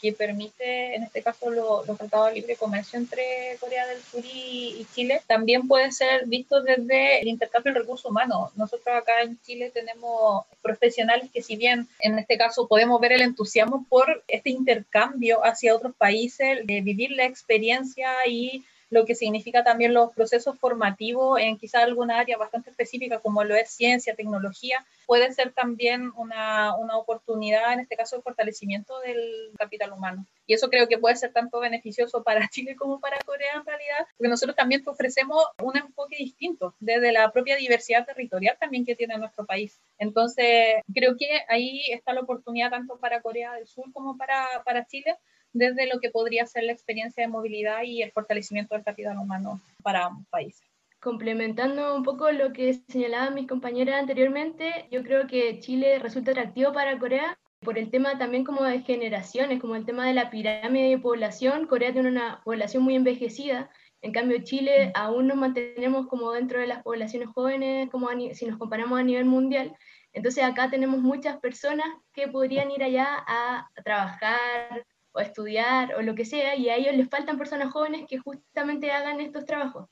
que 0.02 0.14
permite, 0.14 0.96
en 0.96 1.04
este 1.04 1.22
caso, 1.22 1.50
los 1.50 1.86
tratados 1.98 2.30
de 2.30 2.36
libre 2.36 2.56
comercio 2.56 2.98
entre 2.98 3.58
Corea 3.60 3.86
del 3.88 4.02
Sur 4.02 4.24
y, 4.24 4.86
Chile, 4.94 5.22
también 5.28 5.68
puede 5.68 5.92
ser 5.92 6.26
visto 6.26 6.62
desde 6.62 7.22
el 7.22 7.28
intercambio 7.28 7.74
del 7.74 7.84
recurso 7.84 8.10
humano. 8.10 8.52
Nosotros 8.56 8.96
acá 8.96 9.22
en 9.22 9.40
Chile 9.42 9.72
tenemos 9.74 10.46
profesionales 10.62 11.30
que 11.34 11.42
si 11.42 11.56
bien 11.56 11.88
en 12.00 12.18
este 12.18 12.38
caso 12.38 12.68
podemos 12.68 13.00
ver 13.02 13.14
el 13.14 13.22
entusiasmo 13.22 13.86
por 13.90 14.24
este 14.28 14.50
intercambio 14.50 15.46
hacia 15.46 15.76
otros 15.76 15.96
países, 15.96 16.66
de 16.66 16.82
vivir 16.82 17.12
la 17.12 17.26
experiencia 17.26 18.10
y 18.28 18.64
lo 18.90 19.06
que 19.06 19.16
significa 19.16 19.64
también 19.64 19.94
los 19.94 20.14
procesos 20.14 20.58
formativos 20.60 21.40
en 21.40 21.58
quizá 21.58 21.84
alguna 21.84 22.20
área 22.20 22.38
bastante 22.38 22.72
específica 22.72 23.20
como 23.20 23.44
lo 23.44 23.56
es 23.56 23.70
ciencia, 23.70 24.16
tecnología, 24.16 24.86
puede 25.06 25.32
ser 25.32 25.54
también 25.54 26.12
una, 26.16 26.76
una 26.78 26.98
oportunidad, 26.98 27.74
en 27.74 27.82
este 27.82 27.96
caso, 27.96 28.16
de 28.16 28.22
fortalecimiento 28.22 29.00
del 29.00 29.52
capital 29.58 29.94
humano. 29.94 30.26
Y 30.46 30.54
eso 30.54 30.70
creo 30.70 30.88
que 30.88 30.98
puede 30.98 31.16
ser 31.16 31.32
tanto 31.32 31.60
beneficioso 31.60 32.24
para 32.24 32.48
Chile 32.52 32.76
como 32.76 33.00
para 33.00 33.20
Corea 33.26 33.54
en 33.56 33.66
realidad, 33.66 34.08
porque 34.18 34.30
nosotros 34.30 34.56
también 34.56 34.84
ofrecemos 34.86 35.44
un 35.62 35.78
enfoque 35.78 36.18
distinto 36.18 36.76
desde 36.80 37.12
la 37.12 37.32
propia 37.32 37.56
diversidad 37.56 38.06
territorial 38.06 38.58
también 38.60 38.86
que 38.86 38.96
tiene 38.96 39.18
nuestro 39.18 39.46
país. 39.46 39.80
Entonces, 39.98 40.82
creo 40.94 41.16
que 41.18 41.28
ahí 41.48 41.84
está 41.92 42.14
la 42.14 42.22
oportunidad 42.22 42.72
tanto 42.72 42.98
para 42.98 43.22
Corea 43.22 43.54
del 43.54 43.68
Sur 43.68 43.92
como 43.94 44.18
para, 44.18 44.64
para 44.64 44.86
Chile 44.86 45.18
desde 45.54 45.88
lo 45.88 46.00
que 46.00 46.12
podría 46.12 46.46
ser 46.46 46.64
la 46.64 46.72
experiencia 46.72 47.24
de 47.24 47.32
movilidad 47.32 47.84
y 47.84 48.02
el 48.02 48.12
fortalecimiento 48.12 48.76
del 48.76 48.84
capital 48.84 49.18
humano 49.18 49.62
para 49.84 50.06
ambos 50.06 50.28
países. 50.30 50.68
Complementando 51.00 51.96
un 51.96 52.04
poco 52.04 52.32
lo 52.32 52.52
que 52.52 52.74
señalaban 52.74 53.36
mis 53.36 53.48
compañeras 53.48 54.00
anteriormente, 54.02 54.88
yo 54.92 55.02
creo 55.04 55.28
que 55.28 55.60
Chile 55.60 55.98
resulta 56.00 56.32
atractivo 56.32 56.74
para 56.74 57.00
Corea 57.00 57.38
por 57.62 57.78
el 57.78 57.90
tema 57.90 58.18
también 58.18 58.44
como 58.44 58.64
de 58.64 58.82
generaciones, 58.82 59.60
como 59.60 59.76
el 59.76 59.86
tema 59.86 60.06
de 60.08 60.14
la 60.14 60.30
pirámide 60.30 60.90
de 60.90 60.98
población. 60.98 61.68
Corea 61.68 61.94
tiene 61.94 62.10
una 62.10 62.42
población 62.44 62.84
muy 62.84 62.96
envejecida, 62.96 63.70
en 64.02 64.14
cambio 64.14 64.44
Chile 64.44 64.92
aún 64.96 65.28
nos 65.28 65.38
mantenemos 65.38 66.08
como 66.08 66.32
dentro 66.32 66.60
de 66.60 66.68
las 66.68 66.84
poblaciones 66.84 67.30
jóvenes, 67.30 67.90
como 67.90 68.10
si 68.34 68.46
nos 68.46 68.58
comparamos 68.58 69.00
a 69.00 69.04
nivel 69.04 69.26
mundial. 69.26 69.76
Entonces 70.14 70.44
acá 70.44 70.70
tenemos 70.70 71.00
muchas 71.00 71.40
personas 71.40 71.88
que 72.14 72.28
podrían 72.28 72.72
ir 72.72 72.84
allá 72.84 73.08
a 73.28 73.70
trabajar, 73.84 74.86
o 75.20 75.22
estudiar 75.22 75.96
o 75.96 76.02
lo 76.02 76.16
que 76.16 76.26
sea, 76.26 76.56
y 76.56 76.70
a 76.70 76.76
ellos 76.76 76.96
les 76.96 77.10
faltan 77.10 77.38
personas 77.38 77.72
jóvenes 77.72 78.06
que 78.08 78.18
justamente 78.20 78.92
hagan 78.92 79.20
estos 79.22 79.46
trabajos. 79.46 79.88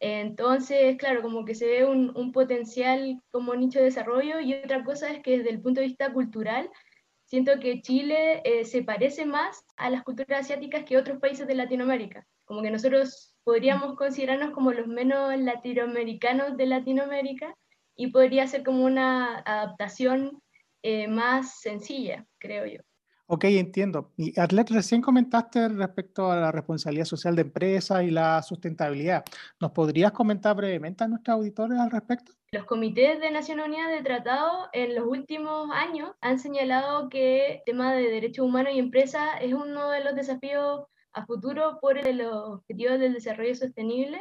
Entonces, 0.00 0.96
claro, 0.96 1.22
como 1.22 1.44
que 1.44 1.54
se 1.54 1.66
ve 1.66 1.84
un, 1.84 2.16
un, 2.16 2.32
potencial 2.32 3.20
como 3.30 3.54
nicho 3.54 3.78
de 3.78 3.86
desarrollo 3.86 4.40
y 4.40 4.54
otra 4.54 4.82
cosa 4.82 5.10
es 5.10 5.22
que 5.22 5.38
desde 5.38 5.50
el 5.50 5.60
punto 5.60 5.80
de 5.80 5.88
vista 5.88 6.12
cultural, 6.12 6.70
siento 7.30 7.60
que 7.60 7.80
Chile 7.80 8.42
eh, 8.44 8.64
se 8.64 8.82
parece 8.82 9.24
más 9.24 9.64
a 9.76 9.88
las 9.88 10.02
culturas 10.02 10.40
asiáticas 10.40 10.84
que 10.84 10.96
otros 10.96 11.20
países 11.20 11.46
de 11.46 11.54
Latinoamérica. 11.54 12.26
Como 12.44 12.62
que 12.62 12.70
nosotros 12.72 13.36
podríamos 13.44 13.96
considerarnos 13.96 14.50
como 14.50 14.72
los 14.72 14.88
menos 14.88 15.38
latinoamericanos 15.38 16.56
de 16.56 16.66
Latinoamérica 16.66 17.54
y 17.94 18.08
podría 18.08 18.46
ser 18.48 18.64
como 18.64 18.84
una 18.84 19.38
adaptación 19.40 20.42
eh, 20.82 21.06
más 21.06 21.60
sencilla, 21.60 22.26
creo 22.38 22.66
yo. 22.66 22.89
Ok, 23.32 23.44
entiendo. 23.44 24.10
Y 24.16 24.38
Arlet, 24.40 24.70
recién 24.70 25.00
comentaste 25.00 25.68
respecto 25.68 26.32
a 26.32 26.36
la 26.36 26.50
responsabilidad 26.50 27.04
social 27.04 27.36
de 27.36 27.42
empresas 27.42 28.02
y 28.02 28.10
la 28.10 28.42
sustentabilidad. 28.42 29.22
¿Nos 29.60 29.70
podrías 29.70 30.10
comentar 30.10 30.56
brevemente 30.56 31.04
a 31.04 31.06
nuestros 31.06 31.36
auditores 31.36 31.78
al 31.78 31.92
respecto? 31.92 32.32
Los 32.50 32.64
comités 32.64 33.20
de 33.20 33.30
Naciones 33.30 33.68
Unidas 33.68 33.92
de 33.92 34.02
Tratado 34.02 34.68
en 34.72 34.96
los 34.96 35.06
últimos 35.06 35.70
años 35.72 36.10
han 36.20 36.40
señalado 36.40 37.08
que 37.08 37.52
el 37.52 37.60
tema 37.64 37.94
de 37.94 38.10
derechos 38.10 38.44
humanos 38.44 38.72
y 38.74 38.80
empresas 38.80 39.28
es 39.40 39.54
uno 39.54 39.90
de 39.90 40.02
los 40.02 40.16
desafíos 40.16 40.86
a 41.12 41.24
futuro 41.24 41.78
por 41.80 42.04
los 42.12 42.34
objetivos 42.34 42.98
del 42.98 43.14
desarrollo 43.14 43.54
sostenible 43.54 44.20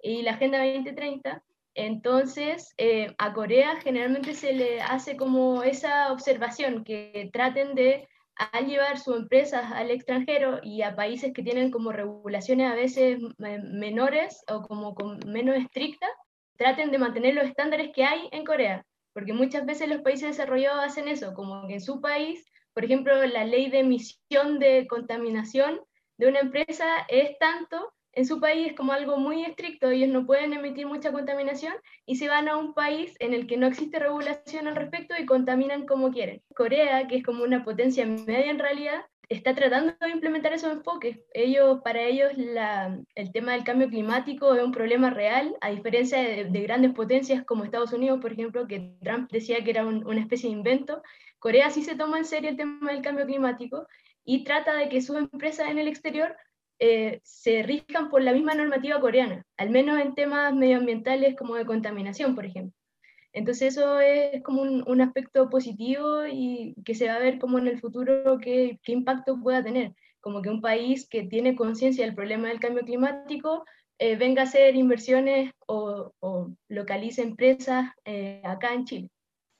y 0.00 0.22
la 0.22 0.34
Agenda 0.34 0.64
2030. 0.64 1.42
Entonces, 1.74 2.72
eh, 2.78 3.16
a 3.18 3.32
Corea 3.32 3.80
generalmente 3.82 4.32
se 4.32 4.52
le 4.52 4.80
hace 4.80 5.16
como 5.16 5.64
esa 5.64 6.12
observación, 6.12 6.84
que 6.84 7.30
traten 7.32 7.74
de 7.74 8.06
al 8.36 8.66
llevar 8.66 8.98
sus 8.98 9.16
empresas 9.16 9.70
al 9.72 9.90
extranjero 9.90 10.58
y 10.62 10.82
a 10.82 10.96
países 10.96 11.32
que 11.32 11.42
tienen 11.42 11.70
como 11.70 11.92
regulaciones 11.92 12.70
a 12.70 12.74
veces 12.74 13.18
menores 13.38 14.42
o 14.48 14.62
como 14.62 14.94
menos 15.26 15.56
estrictas, 15.56 16.10
traten 16.56 16.90
de 16.90 16.98
mantener 16.98 17.34
los 17.34 17.46
estándares 17.46 17.90
que 17.94 18.04
hay 18.04 18.28
en 18.32 18.44
Corea, 18.44 18.84
porque 19.12 19.32
muchas 19.32 19.66
veces 19.66 19.88
los 19.88 20.02
países 20.02 20.30
desarrollados 20.30 20.84
hacen 20.84 21.08
eso, 21.08 21.34
como 21.34 21.66
que 21.66 21.74
en 21.74 21.80
su 21.80 22.00
país, 22.00 22.44
por 22.72 22.84
ejemplo, 22.84 23.24
la 23.26 23.44
ley 23.44 23.70
de 23.70 23.80
emisión 23.80 24.58
de 24.58 24.86
contaminación 24.88 25.80
de 26.16 26.28
una 26.28 26.40
empresa 26.40 27.06
es 27.08 27.38
tanto 27.38 27.92
en 28.16 28.26
su 28.26 28.40
país 28.40 28.68
es 28.68 28.72
como 28.74 28.92
algo 28.92 29.16
muy 29.16 29.44
estricto, 29.44 29.90
ellos 29.90 30.08
no 30.08 30.26
pueden 30.26 30.52
emitir 30.52 30.86
mucha 30.86 31.12
contaminación 31.12 31.74
y 32.06 32.16
se 32.16 32.28
van 32.28 32.48
a 32.48 32.56
un 32.56 32.74
país 32.74 33.14
en 33.20 33.34
el 33.34 33.46
que 33.46 33.56
no 33.56 33.66
existe 33.66 33.98
regulación 33.98 34.66
al 34.68 34.76
respecto 34.76 35.14
y 35.18 35.26
contaminan 35.26 35.86
como 35.86 36.10
quieren. 36.10 36.42
Corea, 36.54 37.06
que 37.06 37.16
es 37.16 37.24
como 37.24 37.44
una 37.44 37.64
potencia 37.64 38.06
media 38.06 38.50
en 38.50 38.58
realidad, 38.58 39.04
está 39.28 39.54
tratando 39.54 39.94
de 40.00 40.10
implementar 40.10 40.52
esos 40.52 40.72
enfoques. 40.72 41.18
Ellos, 41.32 41.80
para 41.82 42.02
ellos 42.02 42.32
el 42.36 43.32
tema 43.32 43.52
del 43.52 43.64
cambio 43.64 43.88
climático 43.88 44.54
es 44.54 44.62
un 44.62 44.72
problema 44.72 45.10
real, 45.10 45.56
a 45.60 45.70
diferencia 45.70 46.18
de, 46.18 46.44
grandes 46.62 46.92
potencias 46.92 47.44
como 47.44 47.64
Estados 47.64 47.92
Unidos, 47.92 48.20
por 48.20 48.32
ejemplo, 48.32 48.66
que 48.66 48.94
Trump 49.02 49.30
decía 49.30 49.62
que 49.64 49.70
era 49.70 49.86
una 49.86 50.20
especie 50.20 50.48
de 50.48 50.56
invento. 50.56 51.02
Corea 51.38 51.70
sí 51.70 51.82
se 51.82 51.96
toma 51.96 52.18
en 52.18 52.24
serio 52.24 52.50
el 52.50 52.56
tema 52.56 52.92
del 52.92 53.02
cambio 53.02 53.26
climático 53.26 53.86
y 54.24 54.44
trata 54.44 54.74
de 54.74 54.88
que 54.88 55.02
sus 55.02 55.16
empresas 55.16 55.68
en 55.70 55.78
el 55.78 55.88
exterior 55.88 56.36
eh, 56.78 57.20
se 57.22 57.62
riscan 57.62 58.10
por 58.10 58.22
la 58.22 58.32
misma 58.32 58.54
normativa 58.54 59.00
coreana, 59.00 59.44
al 59.56 59.70
menos 59.70 60.00
en 60.00 60.14
temas 60.14 60.54
medioambientales 60.54 61.36
como 61.36 61.54
de 61.54 61.66
contaminación, 61.66 62.34
por 62.34 62.46
ejemplo. 62.46 62.76
Entonces 63.32 63.76
eso 63.76 63.98
es 64.00 64.42
como 64.42 64.62
un, 64.62 65.00
aspecto 65.00 65.50
positivo 65.50 66.24
y 66.26 66.76
que 66.84 66.94
se 66.94 67.08
va 67.08 67.16
a 67.16 67.18
ver 67.18 67.38
como 67.40 67.58
en 67.58 67.66
el 67.66 67.80
futuro 67.80 68.38
qué, 68.40 68.78
impacto 68.86 69.40
pueda 69.40 69.62
tener, 69.62 69.92
como 70.20 70.40
que 70.40 70.50
un 70.50 70.60
país 70.60 71.08
que 71.08 71.24
tiene 71.24 71.56
conciencia 71.56 72.04
del 72.04 72.14
problema 72.14 72.48
del 72.48 72.60
cambio 72.60 72.84
climático 72.84 73.64
eh, 73.98 74.16
venga 74.16 74.42
a 74.42 74.44
hacer 74.44 74.76
inversiones 74.76 75.52
o, 75.66 76.12
localice 76.68 77.22
empresas 77.22 77.90
eh, 78.04 78.40
acá 78.44 78.72
en 78.72 78.84
Chile. 78.84 79.10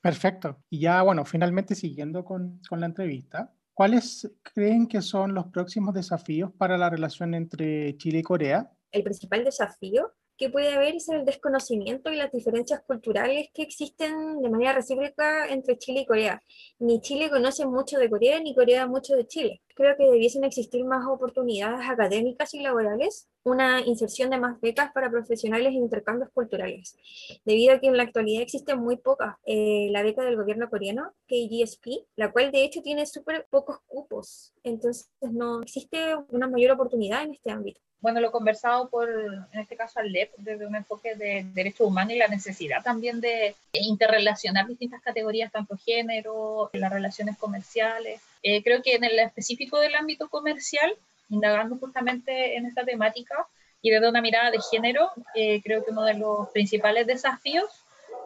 Perfecto. 0.01 0.63
Y 0.71 0.81
ya, 0.81 1.03
bueno, 1.03 1.25
finalmente 1.25 1.75
siguiendo 1.75 2.25
con, 2.25 2.61
con 2.69 2.79
la 2.79 2.87
entrevista, 2.87 3.53
¿Cuáles 3.75 4.31
creen 4.55 4.87
que 4.87 5.03
son 5.03 5.35
los 5.35 5.47
próximos 5.47 5.95
desafíos 5.95 6.53
para 6.57 6.79
la 6.79 6.89
relación 6.89 7.35
entre 7.35 7.97
Chile 7.97 8.21
y 8.21 8.23
Corea? 8.23 8.71
El 8.93 9.03
principal 9.03 9.43
desafío 9.43 10.15
que 10.37 10.51
puede 10.51 10.75
haber 10.75 10.97
es 10.97 11.09
el 11.09 11.25
desconocimiento 11.25 12.11
y 12.11 12.17
las 12.17 12.33
diferencias 12.33 12.83
culturales 12.83 13.49
que 13.55 13.63
existen 13.63 14.41
de 14.41 14.51
manera 14.51 14.73
recíproca 14.73 15.47
entre 15.49 15.79
Chile 15.79 16.01
y 16.01 16.07
Corea. 16.07 16.43
Ni 16.79 17.01
Chile 17.01 17.31
conoce 17.31 17.67
mucho 17.67 17.99
de 17.99 18.11
Corea, 18.11 18.41
ni 18.41 18.55
Corea 18.55 18.87
mucho 18.87 19.15
de 19.15 19.27
Chile. 19.27 19.63
Creo 19.75 19.97
que 19.97 20.05
debiesen 20.05 20.45
existir 20.45 20.85
más 20.85 21.07
oportunidades 21.07 21.89
académicas 21.89 22.55
y 22.55 22.61
laborales, 22.61 23.29
una 23.43 23.81
inserción 23.81 24.31
de 24.31 24.39
más 24.39 24.61
becas 24.61 24.93
para 24.93 25.11
profesionales 25.11 25.73
e 25.73 25.77
intercambios 25.77 26.31
culturales, 26.33 26.97
debido 27.45 27.75
a 27.75 27.81
que 27.81 27.89
en 27.89 27.97
la 27.97 28.05
actualidad 28.05 28.43
existen 28.43 28.79
muy 28.79 28.97
pocas. 28.97 29.37
Eh, 29.45 29.89
la 29.91 30.03
beca 30.03 30.25
del 30.25 30.37
gobierno 30.37 30.71
coreano, 30.71 31.13
KGSP, 31.27 32.07
la 32.17 32.33
cual 32.33 32.53
de 32.53 32.65
hecho 32.65 32.83
tiene 32.83 33.05
súper 33.07 33.47
pocos 33.51 33.79
cupos, 33.87 34.55
entonces 34.63 35.11
no 35.21 35.63
existe 35.63 36.17
una 36.29 36.49
mayor 36.49 36.73
oportunidad 36.73 37.23
en 37.25 37.33
este 37.33 37.51
ámbito 37.51 37.81
bueno, 38.05 38.21
lo 38.21 38.31
conversado 38.31 38.91
por, 38.91 39.09
en 39.09 39.61
este 39.61 39.77
caso, 39.77 39.99
al 39.99 40.13
LEP, 40.13 40.31
desde 40.37 40.67
un 40.67 40.77
enfoque 40.77 41.15
de 41.15 41.47
derechos 41.55 41.87
humanos 41.87 42.13
y 42.13 42.19
la 42.19 42.29
necesidad 42.29 42.83
también 42.83 43.23
de 43.23 43.57
interrelacionar 43.73 44.67
distintas 44.67 45.01
categorías, 45.01 45.51
tanto 45.51 45.79
género, 45.79 46.69
las 46.75 46.93
relaciones 46.93 47.39
comerciales. 47.39 48.21
Eh, 48.43 48.63
creo 48.63 48.83
que 48.83 48.97
en 48.97 49.05
el 49.05 49.19
específico 49.19 49.79
del 49.79 49.95
ámbito 49.95 50.29
comercial, 50.29 50.95
indagando 51.31 51.79
justamente 51.79 52.59
en 52.59 52.67
esta 52.67 52.85
temática 52.85 53.47
y 53.81 53.91
desde 53.91 54.11
una 54.11 54.21
mirada 54.21 54.51
de 54.51 54.59
género, 54.71 55.11
eh, 55.35 55.63
creo 55.63 55.83
que 55.83 55.91
uno 55.91 56.03
de 56.03 56.13
los 56.13 56.51
principales 56.51 57.07
desafíos 57.07 57.71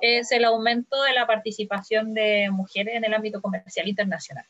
es 0.01 0.33
el 0.33 0.45
aumento 0.45 1.01
de 1.05 1.13
la 1.13 1.29
participación 1.29 2.15
de 2.15 2.51
mujeres 2.51 2.97
en 2.97 3.05
el 3.05 3.15
ámbito 3.15 3.41
comercial 3.41 3.87
internacional. 3.87 4.45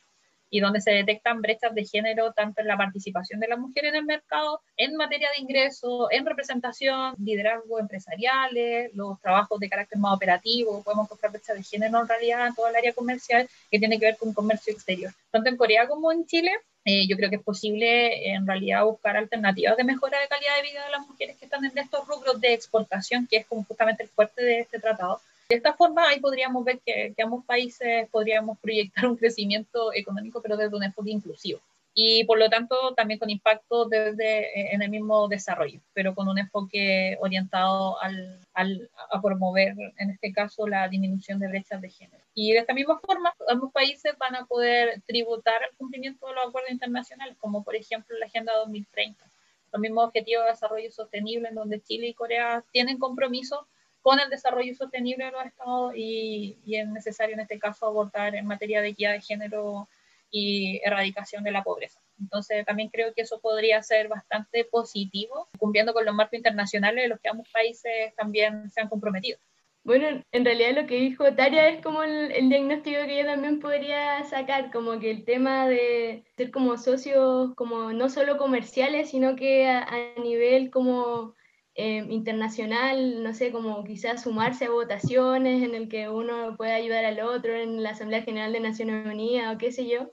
Y 0.49 0.59
donde 0.59 0.81
se 0.81 0.91
detectan 0.91 1.41
brechas 1.41 1.73
de 1.73 1.85
género 1.85 2.31
tanto 2.33 2.61
en 2.61 2.67
la 2.67 2.77
participación 2.77 3.39
de 3.39 3.47
las 3.47 3.59
mujeres 3.59 3.89
en 3.89 3.97
el 3.97 4.05
mercado, 4.05 4.61
en 4.77 4.95
materia 4.95 5.29
de 5.35 5.41
ingreso, 5.41 6.09
en 6.11 6.25
representación, 6.25 7.15
liderazgo 7.23 7.79
empresariales, 7.79 8.91
los 8.93 9.19
trabajos 9.21 9.59
de 9.59 9.69
carácter 9.69 9.99
más 9.99 10.15
operativo, 10.15 10.83
podemos 10.83 11.05
encontrar 11.05 11.31
brechas 11.31 11.55
de 11.55 11.63
género 11.63 12.01
en 12.01 12.07
realidad 12.07 12.47
en 12.47 12.55
toda 12.55 12.69
el 12.69 12.75
área 12.75 12.93
comercial 12.93 13.47
que 13.69 13.79
tiene 13.79 13.99
que 13.99 14.05
ver 14.05 14.17
con 14.17 14.33
comercio 14.33 14.73
exterior. 14.73 15.11
Tanto 15.31 15.49
en 15.49 15.57
Corea 15.57 15.87
como 15.87 16.11
en 16.11 16.25
Chile, 16.25 16.51
eh, 16.85 17.07
yo 17.07 17.17
creo 17.17 17.29
que 17.29 17.35
es 17.35 17.43
posible 17.43 18.33
en 18.33 18.47
realidad 18.47 18.83
buscar 18.85 19.17
alternativas 19.17 19.77
de 19.77 19.83
mejora 19.83 20.19
de 20.19 20.27
calidad 20.27 20.55
de 20.55 20.69
vida 20.69 20.85
de 20.85 20.91
las 20.91 21.07
mujeres 21.07 21.37
que 21.37 21.45
están 21.45 21.63
en 21.65 21.77
estos 21.77 22.07
rubros 22.07 22.39
de 22.39 22.53
exportación, 22.53 23.27
que 23.27 23.37
es 23.37 23.45
como 23.45 23.63
justamente 23.65 24.03
el 24.03 24.09
fuerte 24.09 24.43
de 24.43 24.59
este 24.61 24.79
tratado 24.79 25.21
de 25.49 25.55
esta 25.55 25.73
forma, 25.73 26.07
ahí 26.07 26.19
podríamos 26.19 26.63
ver 26.63 26.79
que, 26.85 27.15
ambos 27.23 27.43
países 27.43 28.07
podríamos 28.11 28.59
proyectar 28.59 29.07
un 29.07 29.17
crecimiento 29.17 29.91
económico, 29.93 30.41
pero 30.43 30.55
desde 30.55 30.75
un 30.75 30.83
enfoque 30.83 31.09
inclusivo. 31.09 31.59
Y 31.95 32.23
por 32.25 32.37
lo 32.37 32.49
tanto, 32.51 32.93
también 32.95 33.19
con 33.19 33.31
impacto 33.31 33.85
desde, 33.85 34.41
eh, 34.41 34.69
en 34.73 34.83
el 34.83 34.91
mismo 34.91 35.27
desarrollo, 35.27 35.81
pero 35.91 36.13
con 36.13 36.27
un 36.29 36.37
enfoque 36.37 37.17
orientado 37.19 37.97
a 37.99 39.21
promover, 39.23 39.73
en 39.97 40.11
este 40.11 40.31
caso, 40.31 40.67
la 40.67 40.87
disminución 40.87 41.39
de 41.39 41.47
brechas 41.47 41.81
de 41.81 41.89
género. 41.89 42.23
Y 42.35 42.53
de 42.53 42.59
esta 42.59 42.75
misma 42.75 42.99
forma, 42.99 43.33
ambos 43.47 43.73
países 43.73 44.15
van 44.19 44.35
a 44.35 44.45
poder 44.45 45.01
tributar 45.07 45.63
el 45.63 45.75
cumplimiento 45.77 46.27
de 46.27 46.35
los 46.35 46.47
acuerdos 46.47 46.71
internacionales, 46.71 47.35
como 47.39 47.63
por 47.63 47.75
ejemplo 47.75 48.15
la 48.19 48.27
Agenda 48.27 48.53
2030, 48.53 49.25
los 49.73 49.81
mismos 49.81 50.05
objetivos 50.05 50.45
de 50.45 50.51
desarrollo 50.51 50.91
sostenible, 50.91 51.49
en 51.49 51.55
donde 51.55 51.81
Chile 51.81 52.07
y 52.07 52.13
Corea 52.13 52.63
tienen 52.71 52.99
compromisos 52.99 53.61
con 54.01 54.19
el 54.19 54.29
desarrollo 54.29 54.73
sostenible 54.75 55.25
de 55.25 55.31
los 55.31 55.45
estados 55.45 55.93
y, 55.95 56.57
es 56.65 56.87
necesario 56.87 57.33
en 57.33 57.41
este 57.41 57.59
caso 57.59 57.85
abordar 57.85 58.35
en 58.35 58.45
materia 58.45 58.81
de 58.81 58.89
equidad 58.89 59.13
de 59.13 59.21
género 59.21 59.89
y 60.31 60.79
erradicación 60.83 61.43
de 61.43 61.51
la 61.51 61.63
pobreza. 61.63 61.99
Entonces 62.19 62.65
también 62.65 62.89
creo 62.89 63.13
que 63.13 63.21
eso 63.21 63.39
podría 63.39 63.81
ser 63.81 64.07
bastante 64.07 64.65
positivo, 64.65 65.49
cumpliendo 65.57 65.93
con 65.93 66.05
los 66.05 66.13
marcos 66.13 66.37
internacionales 66.37 67.03
de 67.03 67.09
los 67.09 67.19
que 67.19 67.29
ambos 67.29 67.49
países 67.51 68.13
también 68.15 68.69
se 68.69 68.81
han 68.81 68.89
comprometido. 68.89 69.39
Bueno, 69.83 70.23
en 70.31 70.45
realidad 70.45 70.75
lo 70.75 70.87
que 70.87 70.99
dijo 70.99 71.33
Taria 71.33 71.69
es 71.69 71.81
como 71.81 72.03
el, 72.03 72.49
diagnóstico 72.49 72.99
que 73.07 73.17
yo 73.17 73.25
también 73.25 73.59
podría 73.59 74.23
sacar, 74.25 74.71
como 74.71 74.99
que 74.99 75.09
el 75.09 75.25
tema 75.25 75.67
de 75.67 76.25
ser 76.35 76.51
como 76.51 76.77
socios, 76.77 77.55
como 77.55 77.91
no 77.93 78.09
solo 78.09 78.37
comerciales, 78.37 79.09
sino 79.09 79.35
que 79.35 79.67
a 79.67 80.13
nivel 80.21 80.69
como 80.69 81.33
eh, 81.81 82.05
internacional, 82.09 83.23
no 83.23 83.33
sé, 83.33 83.53
como 83.53 83.85
quizás 83.85 84.23
sumarse 84.23 84.65
a 84.65 84.69
votaciones 84.69 85.63
en 85.63 85.73
el 85.75 85.87
que 85.87 86.09
uno 86.09 86.57
pueda 86.57 86.75
ayudar 86.75 87.05
al 87.05 87.21
otro 87.21 87.55
en 87.55 87.81
la 87.81 87.91
Asamblea 87.91 88.21
General 88.21 88.51
de 88.51 88.59
Naciones 88.59 89.07
Unidas 89.07 89.55
o 89.55 89.57
qué 89.57 89.71
sé 89.71 89.87
yo. 89.87 90.11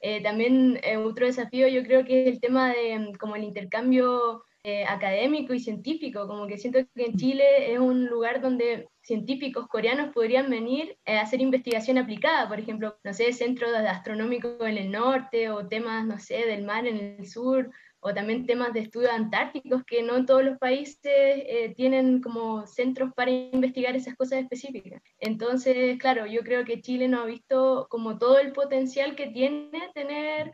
Eh, 0.00 0.22
también 0.22 0.78
eh, 0.84 0.98
otro 0.98 1.26
desafío 1.26 1.66
yo 1.66 1.82
creo 1.82 2.04
que 2.04 2.22
es 2.22 2.28
el 2.28 2.40
tema 2.40 2.72
de 2.72 2.96
mm, 2.96 3.12
como 3.14 3.34
el 3.34 3.42
intercambio 3.42 4.44
académico 4.86 5.54
y 5.54 5.58
científico, 5.58 6.28
como 6.28 6.46
que 6.46 6.58
siento 6.58 6.80
que 6.94 7.06
en 7.06 7.16
Chile 7.16 7.72
es 7.72 7.78
un 7.78 8.06
lugar 8.06 8.42
donde 8.42 8.88
científicos 9.02 9.66
coreanos 9.66 10.12
podrían 10.12 10.50
venir 10.50 10.98
a 11.06 11.22
hacer 11.22 11.40
investigación 11.40 11.96
aplicada, 11.96 12.46
por 12.46 12.60
ejemplo, 12.60 12.98
no 13.02 13.14
sé, 13.14 13.32
centros 13.32 13.72
astronómicos 13.74 14.60
en 14.60 14.76
el 14.76 14.90
norte 14.92 15.48
o 15.48 15.66
temas, 15.66 16.04
no 16.06 16.18
sé, 16.18 16.44
del 16.46 16.62
mar 16.62 16.86
en 16.86 17.16
el 17.18 17.26
sur 17.26 17.70
o 18.00 18.14
también 18.14 18.46
temas 18.46 18.72
de 18.72 18.80
estudios 18.80 19.12
antárticos 19.12 19.84
que 19.84 20.02
no 20.02 20.24
todos 20.24 20.42
los 20.44 20.58
países 20.58 20.98
eh, 21.04 21.72
tienen 21.76 22.22
como 22.22 22.66
centros 22.66 23.12
para 23.14 23.30
investigar 23.30 23.94
esas 23.94 24.16
cosas 24.16 24.40
específicas. 24.40 25.02
Entonces, 25.18 25.98
claro, 25.98 26.26
yo 26.26 26.40
creo 26.42 26.64
que 26.64 26.80
Chile 26.80 27.08
no 27.08 27.20
ha 27.20 27.26
visto 27.26 27.86
como 27.90 28.18
todo 28.18 28.38
el 28.38 28.52
potencial 28.52 29.14
que 29.16 29.28
tiene 29.28 29.90
tener 29.94 30.52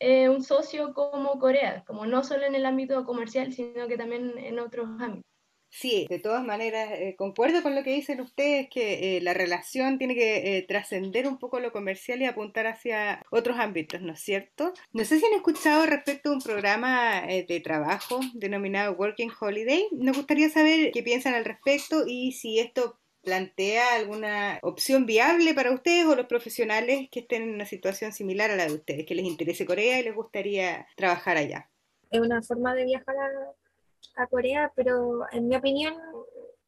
eh, 0.00 0.28
un 0.28 0.42
socio 0.42 0.94
como 0.94 1.38
Corea, 1.38 1.84
como 1.86 2.06
no 2.06 2.22
solo 2.24 2.44
en 2.44 2.54
el 2.54 2.66
ámbito 2.66 3.04
comercial, 3.04 3.52
sino 3.52 3.86
que 3.88 3.96
también 3.96 4.36
en 4.38 4.58
otros 4.58 4.88
ámbitos. 5.00 5.37
Sí, 5.70 6.06
de 6.08 6.18
todas 6.18 6.42
maneras, 6.44 6.90
eh, 6.92 7.14
concuerdo 7.16 7.62
con 7.62 7.74
lo 7.74 7.82
que 7.84 7.92
dicen 7.92 8.20
ustedes, 8.20 8.68
que 8.70 9.18
eh, 9.18 9.20
la 9.20 9.34
relación 9.34 9.98
tiene 9.98 10.14
que 10.14 10.58
eh, 10.58 10.62
trascender 10.62 11.28
un 11.28 11.38
poco 11.38 11.60
lo 11.60 11.72
comercial 11.72 12.22
y 12.22 12.24
apuntar 12.24 12.66
hacia 12.66 13.22
otros 13.30 13.58
ámbitos, 13.58 14.00
¿no 14.00 14.14
es 14.14 14.20
cierto? 14.20 14.72
No 14.92 15.04
sé 15.04 15.18
si 15.18 15.26
han 15.26 15.34
escuchado 15.34 15.86
respecto 15.86 16.30
a 16.30 16.32
un 16.32 16.40
programa 16.40 17.22
de 17.26 17.60
trabajo 17.60 18.20
denominado 18.34 18.94
Working 18.94 19.30
Holiday. 19.38 19.88
Nos 19.92 20.16
gustaría 20.16 20.48
saber 20.48 20.90
qué 20.90 21.02
piensan 21.02 21.34
al 21.34 21.44
respecto 21.44 22.04
y 22.06 22.32
si 22.32 22.58
esto 22.58 22.98
plantea 23.22 23.94
alguna 23.94 24.58
opción 24.62 25.04
viable 25.04 25.52
para 25.52 25.72
ustedes 25.72 26.06
o 26.06 26.16
los 26.16 26.26
profesionales 26.26 27.08
que 27.10 27.20
estén 27.20 27.42
en 27.42 27.54
una 27.54 27.66
situación 27.66 28.12
similar 28.12 28.50
a 28.50 28.56
la 28.56 28.66
de 28.66 28.72
ustedes, 28.72 29.06
que 29.06 29.14
les 29.14 29.26
interese 29.26 29.66
Corea 29.66 30.00
y 30.00 30.04
les 30.04 30.14
gustaría 30.14 30.86
trabajar 30.96 31.36
allá. 31.36 31.70
Es 32.10 32.20
una 32.20 32.40
forma 32.42 32.74
de 32.74 32.86
viajar 32.86 33.14
a 33.16 33.67
a 34.16 34.26
Corea, 34.26 34.72
pero 34.74 35.22
en 35.32 35.48
mi 35.48 35.56
opinión, 35.56 35.94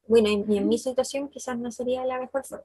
bueno, 0.06 0.28
en, 0.28 0.52
en 0.52 0.68
mi 0.68 0.76
situación 0.76 1.28
quizás 1.28 1.56
no 1.58 1.70
sería 1.70 2.04
la 2.04 2.18
mejor 2.18 2.44
forma. 2.44 2.64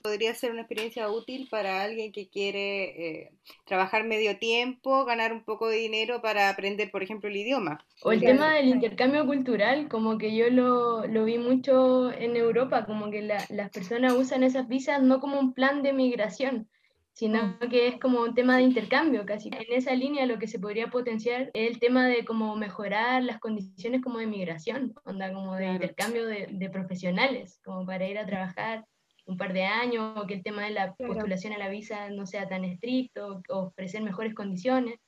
Podría 0.00 0.34
ser 0.34 0.50
una 0.50 0.62
experiencia 0.62 1.10
útil 1.10 1.46
para 1.50 1.82
alguien 1.82 2.12
que 2.12 2.28
quiere 2.28 2.84
eh, 3.20 3.32
trabajar 3.66 4.04
medio 4.04 4.38
tiempo, 4.38 5.04
ganar 5.04 5.32
un 5.32 5.44
poco 5.44 5.68
de 5.68 5.76
dinero 5.76 6.22
para 6.22 6.48
aprender, 6.48 6.90
por 6.90 7.02
ejemplo, 7.02 7.28
el 7.28 7.36
idioma. 7.36 7.84
O 8.02 8.12
el 8.12 8.20
tema 8.20 8.54
del 8.54 8.68
intercambio 8.68 9.26
cultural, 9.26 9.88
como 9.88 10.18
que 10.18 10.34
yo 10.34 10.48
lo, 10.50 11.06
lo 11.06 11.24
vi 11.24 11.38
mucho 11.38 12.10
en 12.10 12.36
Europa, 12.36 12.86
como 12.86 13.10
que 13.10 13.22
las 13.22 13.70
personas 13.70 14.14
usan 14.14 14.42
esas 14.42 14.66
visas 14.66 15.02
no 15.02 15.20
como 15.20 15.38
un 15.38 15.52
plan 15.52 15.82
de 15.82 15.92
migración, 15.92 16.68
sino 17.12 17.58
mm. 17.60 17.68
que 17.70 17.88
es 17.88 18.00
como 18.00 18.20
un 18.20 18.34
tema 18.34 18.56
de 18.56 18.62
intercambio 18.62 19.24
casi. 19.26 19.48
En 19.48 19.72
esa 19.72 19.94
línea 19.94 20.26
lo 20.26 20.38
que 20.38 20.48
se 20.48 20.58
podría 20.58 20.88
potenciar 20.88 21.50
es 21.54 21.70
el 21.70 21.78
tema 21.78 22.06
de 22.06 22.24
cómo 22.24 22.56
mejorar 22.56 23.22
las 23.22 23.38
condiciones 23.38 24.02
como 24.02 24.18
de 24.18 24.26
migración, 24.26 24.94
onda 25.04 25.32
como 25.32 25.56
de 25.56 25.66
intercambio 25.66 26.26
de, 26.26 26.48
de, 26.50 26.70
profesionales, 26.70 27.60
como 27.64 27.86
para 27.86 28.06
ir 28.06 28.18
a 28.18 28.26
trabajar 28.26 28.86
un 29.26 29.36
par 29.36 29.52
de 29.52 29.64
años, 29.64 30.16
o 30.16 30.26
que 30.26 30.34
el 30.34 30.42
tema 30.42 30.64
de 30.64 30.70
la 30.70 30.94
postulación 30.94 31.52
a 31.52 31.58
la 31.58 31.68
visa 31.68 32.10
no 32.10 32.26
sea 32.26 32.48
tan 32.48 32.64
estricto, 32.64 33.40
o 33.48 33.58
ofrecer 33.58 34.02
mejores 34.02 34.34
condiciones. 34.34 34.98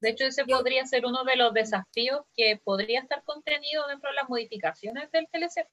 De 0.00 0.10
hecho, 0.10 0.26
ese 0.26 0.44
podría 0.44 0.84
ser 0.86 1.06
uno 1.06 1.24
de 1.24 1.36
los 1.36 1.52
desafíos 1.54 2.20
que 2.36 2.60
podría 2.62 3.00
estar 3.00 3.24
contenido 3.24 3.86
dentro 3.88 4.10
de 4.10 4.16
las 4.16 4.28
modificaciones 4.28 5.10
del 5.10 5.26
TLC 5.32 5.66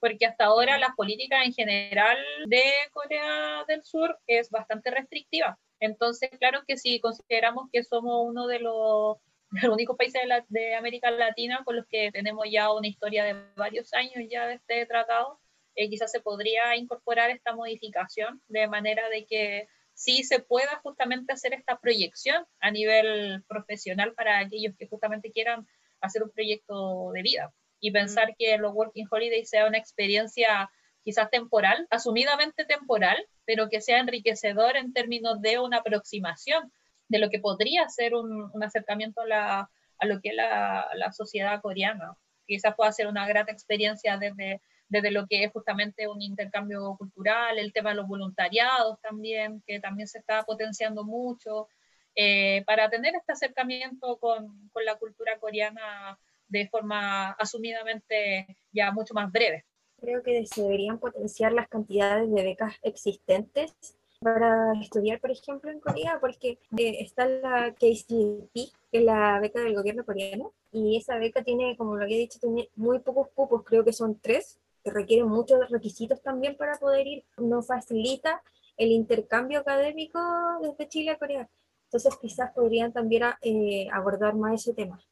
porque 0.00 0.26
hasta 0.26 0.46
ahora 0.46 0.78
la 0.78 0.94
política 0.96 1.44
en 1.44 1.52
general 1.52 2.18
de 2.46 2.62
Corea 2.92 3.64
del 3.68 3.84
Sur 3.84 4.18
es 4.26 4.50
bastante 4.50 4.90
restrictiva. 4.90 5.58
Entonces, 5.78 6.30
claro 6.38 6.62
que 6.66 6.76
si 6.76 7.00
consideramos 7.00 7.68
que 7.72 7.84
somos 7.84 8.26
uno 8.26 8.46
de 8.46 8.60
los, 8.60 9.18
únicos 9.72 9.96
países 9.96 10.22
de, 10.48 10.74
América 10.74 11.10
Latina 11.10 11.62
con 11.64 11.76
los 11.76 11.86
que 11.86 12.10
tenemos 12.12 12.46
ya 12.50 12.72
una 12.72 12.88
historia 12.88 13.24
de 13.24 13.34
varios 13.56 13.92
años 13.94 14.14
ya 14.30 14.46
de 14.46 14.54
este 14.54 14.86
tratado, 14.86 15.38
eh, 15.76 15.88
quizás 15.88 16.10
se 16.10 16.20
podría 16.20 16.76
incorporar 16.76 17.30
esta 17.30 17.54
modificación 17.54 18.42
de 18.48 18.68
manera 18.68 19.08
de 19.08 19.26
que 19.26 19.68
sí 19.94 20.24
se 20.24 20.40
pueda 20.40 20.80
justamente 20.82 21.32
hacer 21.32 21.52
esta 21.52 21.78
proyección 21.78 22.46
a 22.60 22.70
nivel 22.70 23.44
profesional 23.46 24.14
para 24.14 24.38
aquellos 24.38 24.74
que 24.76 24.88
justamente 24.88 25.30
quieran 25.30 25.66
hacer 26.00 26.22
un 26.22 26.30
proyecto 26.30 27.12
de 27.12 27.22
vida 27.22 27.52
y 27.80 27.90
pensar 27.90 28.34
que 28.38 28.56
los 28.58 28.72
Working 28.74 29.08
Holidays 29.10 29.48
sea 29.48 29.66
una 29.66 29.78
experiencia 29.78 30.70
quizás 31.02 31.30
temporal, 31.30 31.86
asumidamente 31.90 32.64
temporal, 32.64 33.16
pero 33.44 33.68
que 33.68 33.80
sea 33.80 34.00
enriquecedor 34.00 34.76
en 34.76 34.92
términos 34.92 35.40
de 35.40 35.58
una 35.58 35.78
aproximación 35.78 36.70
de 37.08 37.18
lo 37.18 37.30
que 37.30 37.40
podría 37.40 37.88
ser 37.88 38.14
un, 38.14 38.50
un 38.52 38.62
acercamiento 38.62 39.22
a, 39.22 39.26
la, 39.26 39.70
a, 39.98 40.06
lo 40.06 40.20
que 40.20 40.28
es 40.30 40.34
la, 40.36 40.88
la, 40.94 41.10
sociedad 41.12 41.60
coreana. 41.60 42.14
Quizás 42.46 42.74
pueda 42.76 42.92
ser 42.92 43.06
una 43.06 43.26
grata 43.26 43.50
experiencia 43.50 44.16
desde, 44.18 44.60
desde 44.88 45.10
lo 45.10 45.26
que 45.26 45.44
es 45.44 45.52
justamente 45.52 46.06
un 46.06 46.22
intercambio 46.22 46.96
cultural, 46.98 47.58
el 47.58 47.72
tema 47.72 47.90
de 47.90 47.96
los 47.96 48.06
voluntariados 48.06 49.00
también, 49.00 49.62
que 49.66 49.80
también 49.80 50.06
se 50.06 50.18
está 50.18 50.44
potenciando 50.44 51.04
mucho, 51.04 51.68
eh, 52.14 52.62
para 52.66 52.90
tener 52.90 53.14
este 53.14 53.32
acercamiento 53.32 54.18
con, 54.18 54.68
con 54.70 54.84
la 54.84 54.96
cultura 54.96 55.38
coreana 55.38 56.18
de 56.50 56.68
forma 56.68 57.30
asumidamente 57.32 58.58
ya 58.72 58.92
mucho 58.92 59.14
más 59.14 59.32
breve. 59.32 59.64
Creo 60.00 60.22
que 60.22 60.46
se 60.46 60.62
deberían 60.62 60.98
potenciar 60.98 61.52
las 61.52 61.68
cantidades 61.68 62.30
de 62.30 62.42
becas 62.42 62.74
existentes 62.82 63.74
para 64.20 64.72
estudiar, 64.80 65.18
por 65.20 65.30
ejemplo, 65.30 65.70
en 65.70 65.80
Corea, 65.80 66.18
porque 66.20 66.58
eh, 66.76 66.96
está 67.00 67.26
la 67.26 67.72
KCP, 67.72 68.52
que 68.52 68.98
es 68.98 69.02
la 69.02 69.40
beca 69.40 69.60
del 69.60 69.74
gobierno 69.74 70.04
coreano, 70.04 70.52
y 70.72 70.98
esa 70.98 71.16
beca 71.18 71.42
tiene, 71.42 71.76
como 71.76 71.96
lo 71.96 72.04
había 72.04 72.18
dicho, 72.18 72.38
tiene 72.38 72.68
muy 72.76 72.98
pocos 72.98 73.28
cupos, 73.34 73.64
creo 73.64 73.84
que 73.84 73.92
son 73.92 74.18
tres, 74.20 74.58
que 74.84 74.90
requieren 74.90 75.28
muchos 75.28 75.70
requisitos 75.70 76.22
también 76.22 76.56
para 76.56 76.78
poder 76.78 77.06
ir, 77.06 77.24
no 77.38 77.62
facilita 77.62 78.42
el 78.76 78.92
intercambio 78.92 79.60
académico 79.60 80.18
desde 80.62 80.88
Chile 80.88 81.12
a 81.12 81.18
Corea. 81.18 81.48
Entonces 81.84 82.16
quizás 82.20 82.52
podrían 82.52 82.92
también 82.92 83.24
eh, 83.42 83.88
abordar 83.92 84.34
más 84.34 84.60
ese 84.60 84.74
tema. 84.74 85.02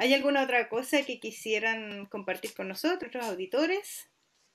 ¿Hay 0.00 0.14
alguna 0.14 0.44
otra 0.44 0.68
cosa 0.68 1.02
que 1.04 1.18
quisieran 1.18 2.06
compartir 2.06 2.54
con 2.54 2.68
nosotros, 2.68 3.12
los 3.12 3.24
auditores? 3.24 4.08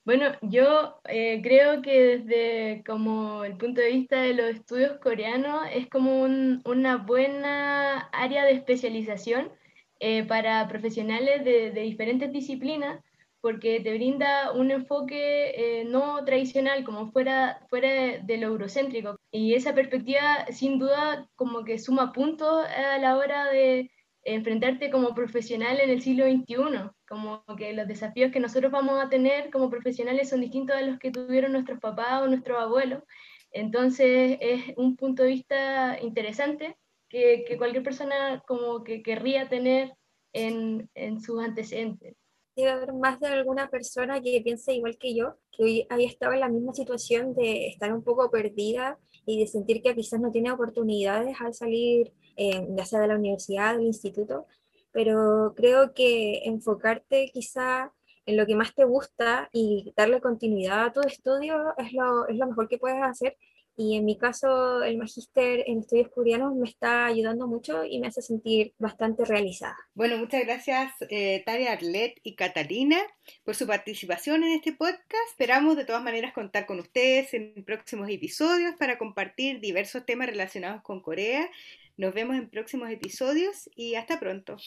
Bueno, 0.05 0.31
yo 0.41 1.01
eh, 1.03 1.41
creo 1.43 1.81
que 1.81 2.17
desde 2.17 2.83
como 2.85 3.43
el 3.43 3.57
punto 3.57 3.81
de 3.81 3.91
vista 3.91 4.21
de 4.21 4.33
los 4.35 4.45
estudios 4.55 4.99
coreanos 4.99 5.67
es 5.73 5.89
como 5.89 6.21
una 6.23 6.95
buena 6.95 7.99
área 8.13 8.45
de 8.45 8.53
especialización 8.53 9.51
eh, 9.99 10.23
para 10.23 10.65
profesionales 10.69 11.43
de, 11.43 11.71
diferentes 11.71 12.31
disciplinas 12.31 13.03
porque 13.41 13.81
te 13.81 13.93
brinda 13.93 14.53
un 14.53 14.71
enfoque 14.71 15.81
eh, 15.81 15.83
no 15.83 16.23
tradicional, 16.23 16.85
como 16.85 17.11
fuera, 17.11 17.65
fuera 17.69 18.17
de 18.19 18.37
lo 18.37 18.47
eurocéntrico. 18.47 19.19
Y 19.29 19.55
esa 19.55 19.75
perspectiva, 19.75 20.45
sin 20.51 20.79
duda, 20.79 21.27
como 21.35 21.65
que 21.65 21.79
suma 21.79 22.13
puntos 22.13 22.65
a 22.65 22.97
la 22.99 23.17
hora 23.17 23.51
de 23.51 23.91
enfrentarte 24.25 24.89
como 24.89 25.13
profesional 25.13 25.79
en 25.79 25.89
el 25.89 26.01
siglo 26.01 26.25
XXI, 26.25 26.89
como 27.07 27.43
que 27.57 27.73
los 27.73 27.87
desafíos 27.87 28.31
que 28.31 28.39
nosotros 28.39 28.71
vamos 28.71 29.03
a 29.03 29.09
tener 29.09 29.49
como 29.49 29.69
profesionales 29.69 30.29
son 30.29 30.41
distintos 30.41 30.75
a 30.75 30.81
los 30.81 30.99
que 30.99 31.11
tuvieron 31.11 31.51
nuestros 31.51 31.79
papás 31.79 32.21
o 32.21 32.27
nuestros 32.27 32.59
abuelos. 32.59 33.03
Entonces 33.51 34.37
es 34.41 34.73
un 34.77 34.95
punto 34.95 35.23
de 35.23 35.29
vista 35.29 35.99
interesante 36.01 36.77
que, 37.09 37.43
que 37.47 37.57
cualquier 37.57 37.83
persona 37.83 38.41
como 38.47 38.83
que 38.83 39.03
querría 39.03 39.47
tener 39.49 39.93
en, 40.33 40.89
en 40.95 41.21
sus 41.21 41.43
antecedentes. 41.43 42.15
Debe 42.55 42.71
haber 42.71 42.93
más 42.93 43.19
de 43.19 43.27
alguna 43.27 43.69
persona 43.69 44.21
que 44.21 44.41
piense 44.43 44.73
igual 44.73 44.97
que 44.97 45.15
yo, 45.15 45.35
que 45.51 45.63
hoy 45.63 45.87
había 45.89 46.07
estado 46.07 46.33
en 46.33 46.39
la 46.39 46.49
misma 46.49 46.73
situación 46.73 47.33
de 47.33 47.67
estar 47.67 47.93
un 47.93 48.03
poco 48.03 48.29
perdida 48.29 48.97
y 49.25 49.39
de 49.39 49.47
sentir 49.47 49.81
que 49.81 49.95
quizás 49.95 50.19
no 50.19 50.31
tiene 50.31 50.51
oportunidades 50.51 51.35
al 51.39 51.53
salir 51.53 52.13
eh, 52.35 52.67
ya 52.69 52.85
sea 52.85 52.99
de 52.99 53.07
la 53.07 53.15
universidad, 53.15 53.75
del 53.75 53.85
instituto, 53.85 54.47
pero 54.91 55.53
creo 55.55 55.93
que 55.93 56.43
enfocarte 56.45 57.29
quizá 57.33 57.91
en 58.25 58.37
lo 58.37 58.45
que 58.45 58.55
más 58.55 58.73
te 58.73 58.85
gusta 58.85 59.49
y 59.51 59.93
darle 59.97 60.21
continuidad 60.21 60.85
a 60.85 60.93
tu 60.93 61.01
estudio 61.01 61.73
es 61.77 61.93
lo, 61.93 62.27
es 62.27 62.37
lo 62.37 62.47
mejor 62.47 62.69
que 62.69 62.77
puedes 62.77 63.01
hacer 63.03 63.37
y 63.75 63.95
en 63.95 64.05
mi 64.05 64.17
caso, 64.17 64.83
el 64.83 64.97
magíster 64.97 65.63
en 65.65 65.79
estudios 65.79 66.09
coreanos 66.09 66.53
me 66.55 66.69
está 66.69 67.07
ayudando 67.07 67.47
mucho 67.47 67.83
y 67.83 67.99
me 67.99 68.07
hace 68.07 68.21
sentir 68.21 68.73
bastante 68.77 69.25
realizada. 69.25 69.75
Bueno, 69.95 70.17
muchas 70.17 70.43
gracias 70.43 70.93
eh, 71.09 71.41
Taria 71.43 71.71
Arlet 71.71 72.19
y 72.21 72.35
Catalina 72.35 72.97
por 73.43 73.55
su 73.55 73.65
participación 73.65 74.43
en 74.43 74.53
este 74.53 74.73
podcast. 74.73 75.29
Esperamos 75.31 75.75
de 75.75 75.85
todas 75.85 76.03
maneras 76.03 76.33
contar 76.33 76.67
con 76.67 76.79
ustedes 76.79 77.33
en 77.33 77.63
próximos 77.65 78.09
episodios 78.09 78.75
para 78.77 78.99
compartir 78.99 79.59
diversos 79.59 80.05
temas 80.05 80.27
relacionados 80.27 80.83
con 80.83 81.01
Corea. 81.01 81.49
Nos 81.97 82.13
vemos 82.13 82.35
en 82.35 82.49
próximos 82.49 82.89
episodios 82.89 83.69
y 83.75 83.95
hasta 83.95 84.19
pronto. 84.19 84.57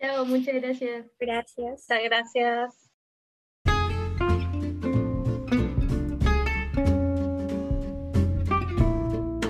Chao, 0.00 0.26
muchas 0.26 0.54
gracias. 0.54 1.06
Gracias. 1.18 1.86
Gracias. 1.88 2.86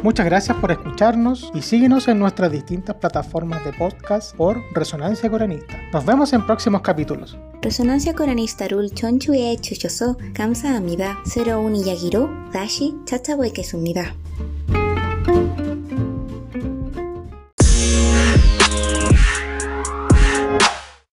Muchas 0.06 0.26
gracias 0.26 0.56
por 0.58 0.70
escucharnos 0.70 1.50
y 1.52 1.62
síguenos 1.62 2.06
en 2.06 2.20
nuestras 2.20 2.52
distintas 2.52 2.94
plataformas 2.94 3.64
de 3.64 3.72
podcast 3.72 4.36
por 4.36 4.62
Resonancia 4.72 5.28
Coranista. 5.28 5.76
Nos 5.92 6.06
vemos 6.06 6.32
en 6.32 6.46
próximos 6.46 6.82
capítulos. 6.82 7.36
Resonancia 7.60 8.14
Coranista 8.14 8.68
Rul 8.68 8.92
Chonchue 8.92 9.56
Chuchoso 9.60 10.16
Kamsa 10.32 10.76
Amida 10.76 11.18
01 11.34 11.82
Yagiro 11.84 12.30
Dashi 12.52 12.94
Chachabueque 13.04 13.64
Sumida. 13.64 14.14